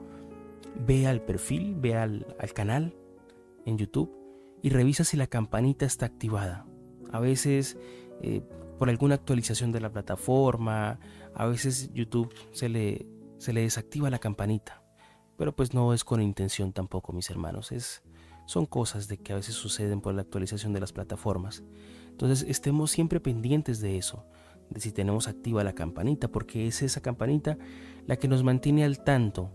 ve 0.86 1.06
al 1.06 1.22
perfil, 1.22 1.76
ve 1.76 1.96
al, 1.96 2.26
canal 2.56 2.96
en 3.66 3.78
YouTube 3.78 4.12
y 4.64 4.70
revisa 4.70 5.04
si 5.04 5.16
la 5.16 5.28
campanita 5.28 5.86
está 5.86 6.08
activada. 6.08 6.66
A 7.12 7.20
veces 7.20 7.78
eh, 8.22 8.42
por 8.82 8.90
alguna 8.90 9.14
actualización 9.14 9.72
de 9.72 9.80
la 9.80 9.92
plataforma, 9.92 10.98
a 11.36 11.46
veces 11.46 11.94
YouTube 11.94 12.34
se 12.52 12.68
le, 12.68 13.06
se 13.38 13.54
le 13.54 13.62
desactiva 13.62 14.10
la 14.10 14.18
campanita. 14.18 14.82
Pero 15.38 15.56
pues 15.56 15.76
no 15.76 15.94
es 15.94 16.04
con 16.04 16.20
intención 16.20 16.74
tampoco, 16.74 17.14
mis 17.14 17.30
hermanos. 17.30 17.72
Es, 17.72 18.02
son 18.48 18.66
cosas 18.66 19.08
de 19.08 19.20
que 19.20 19.34
a 19.34 19.36
veces 19.36 19.54
suceden 19.54 20.02
por 20.02 20.16
la 20.16 20.24
actualización 20.24 20.74
de 20.74 20.80
las 20.80 20.94
plataformas. 20.94 21.62
Entonces 22.10 22.44
estemos 22.50 22.90
siempre 22.90 23.20
pendientes 23.20 23.82
de 23.82 24.00
eso, 24.00 24.26
de 24.72 24.82
si 24.82 24.92
tenemos 24.92 25.28
activa 25.28 25.64
la 25.64 25.74
campanita, 25.74 26.30
porque 26.30 26.66
es 26.66 26.82
esa 26.82 27.02
campanita 27.02 27.60
la 28.08 28.16
que 28.16 28.28
nos 28.28 28.42
mantiene 28.42 28.84
al 28.84 29.04
tanto 29.04 29.52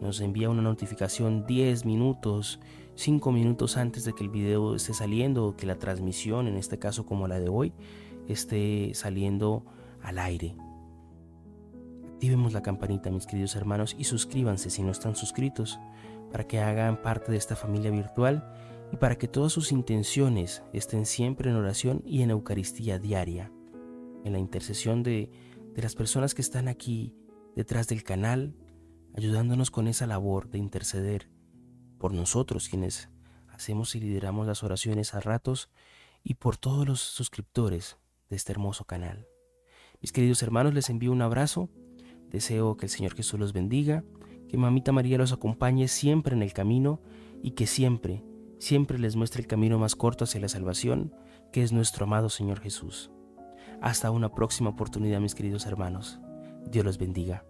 nos 0.00 0.20
envía 0.20 0.48
una 0.48 0.62
notificación 0.62 1.46
10 1.46 1.84
minutos, 1.84 2.60
5 2.94 3.32
minutos 3.32 3.76
antes 3.76 4.04
de 4.04 4.14
que 4.14 4.24
el 4.24 4.30
video 4.30 4.74
esté 4.74 4.94
saliendo 4.94 5.56
que 5.56 5.66
la 5.66 5.78
transmisión, 5.78 6.48
en 6.48 6.56
este 6.56 6.78
caso 6.78 7.04
como 7.04 7.28
la 7.28 7.38
de 7.38 7.48
hoy, 7.48 7.72
esté 8.28 8.92
saliendo 8.94 9.64
al 10.02 10.18
aire. 10.18 10.56
Activemos 12.12 12.52
la 12.52 12.62
campanita, 12.62 13.10
mis 13.10 13.26
queridos 13.26 13.56
hermanos, 13.56 13.96
y 13.98 14.04
suscríbanse 14.04 14.70
si 14.70 14.82
no 14.82 14.90
están 14.90 15.16
suscritos, 15.16 15.80
para 16.30 16.46
que 16.46 16.60
hagan 16.60 17.00
parte 17.00 17.32
de 17.32 17.38
esta 17.38 17.56
familia 17.56 17.90
virtual 17.90 18.52
y 18.92 18.96
para 18.96 19.16
que 19.16 19.28
todas 19.28 19.52
sus 19.52 19.72
intenciones 19.72 20.62
estén 20.72 21.06
siempre 21.06 21.50
en 21.50 21.56
oración 21.56 22.02
y 22.04 22.22
en 22.22 22.30
Eucaristía 22.30 22.98
diaria, 22.98 23.50
en 24.24 24.32
la 24.32 24.38
intercesión 24.38 25.02
de, 25.02 25.30
de 25.74 25.82
las 25.82 25.94
personas 25.94 26.34
que 26.34 26.42
están 26.42 26.68
aquí 26.68 27.14
detrás 27.56 27.88
del 27.88 28.02
canal, 28.02 28.54
ayudándonos 29.16 29.70
con 29.70 29.88
esa 29.88 30.06
labor 30.06 30.50
de 30.50 30.58
interceder 30.58 31.30
por 31.98 32.12
nosotros 32.12 32.68
quienes 32.68 33.08
hacemos 33.48 33.94
y 33.94 34.00
lideramos 34.00 34.46
las 34.46 34.62
oraciones 34.62 35.14
a 35.14 35.20
ratos 35.20 35.68
y 36.22 36.34
por 36.34 36.56
todos 36.56 36.86
los 36.86 37.00
suscriptores 37.00 37.98
de 38.30 38.36
este 38.36 38.52
hermoso 38.52 38.84
canal. 38.84 39.28
Mis 40.00 40.12
queridos 40.12 40.42
hermanos, 40.42 40.72
les 40.72 40.88
envío 40.88 41.12
un 41.12 41.20
abrazo, 41.20 41.68
deseo 42.30 42.76
que 42.76 42.86
el 42.86 42.90
Señor 42.90 43.14
Jesús 43.14 43.38
los 43.38 43.52
bendiga, 43.52 44.04
que 44.48 44.56
Mamita 44.56 44.92
María 44.92 45.18
los 45.18 45.32
acompañe 45.32 45.88
siempre 45.88 46.34
en 46.34 46.42
el 46.42 46.52
camino 46.52 47.02
y 47.42 47.50
que 47.52 47.66
siempre, 47.66 48.24
siempre 48.58 48.98
les 48.98 49.16
muestre 49.16 49.42
el 49.42 49.46
camino 49.46 49.78
más 49.78 49.96
corto 49.96 50.24
hacia 50.24 50.40
la 50.40 50.48
salvación, 50.48 51.14
que 51.52 51.62
es 51.62 51.72
nuestro 51.72 52.04
amado 52.04 52.28
Señor 52.30 52.60
Jesús. 52.60 53.10
Hasta 53.82 54.10
una 54.10 54.32
próxima 54.32 54.70
oportunidad, 54.70 55.20
mis 55.20 55.34
queridos 55.34 55.66
hermanos. 55.66 56.20
Dios 56.70 56.84
los 56.84 56.98
bendiga. 56.98 57.44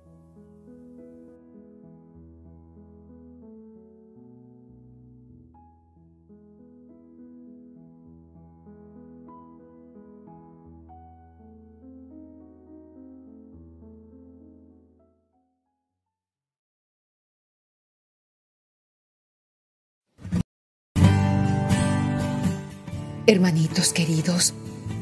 Hermanitos 23.31 23.93
queridos, 23.93 24.55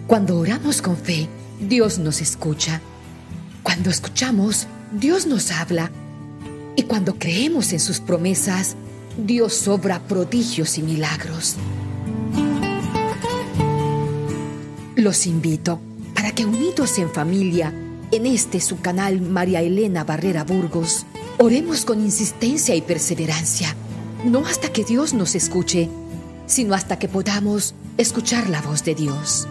cuando 0.06 0.38
oramos 0.38 0.82
con 0.82 0.98
fe, 0.98 1.30
Dios 1.66 1.98
nos 1.98 2.20
escucha. 2.20 2.82
Cuando 3.62 3.88
escuchamos, 3.88 4.66
Dios 4.92 5.24
nos 5.24 5.50
habla. 5.50 5.90
Y 6.76 6.82
cuando 6.82 7.14
creemos 7.14 7.72
en 7.72 7.80
sus 7.80 8.00
promesas, 8.00 8.76
Dios 9.16 9.66
obra 9.66 10.00
prodigios 10.00 10.76
y 10.76 10.82
milagros. 10.82 11.56
Los 14.94 15.26
invito 15.26 15.80
para 16.14 16.32
que 16.32 16.44
unidos 16.44 16.98
en 16.98 17.08
familia, 17.08 17.72
en 18.10 18.26
este 18.26 18.60
su 18.60 18.78
canal 18.80 19.22
María 19.22 19.62
Elena 19.62 20.04
Barrera 20.04 20.44
Burgos, 20.44 21.06
oremos 21.38 21.86
con 21.86 22.02
insistencia 22.02 22.74
y 22.74 22.82
perseverancia, 22.82 23.74
no 24.22 24.40
hasta 24.40 24.70
que 24.70 24.84
Dios 24.84 25.14
nos 25.14 25.34
escuche, 25.34 25.88
sino 26.48 26.74
hasta 26.74 26.98
que 26.98 27.08
podamos 27.08 27.76
escuchar 27.96 28.48
la 28.48 28.60
voz 28.60 28.82
de 28.84 28.96
Dios. 28.96 29.46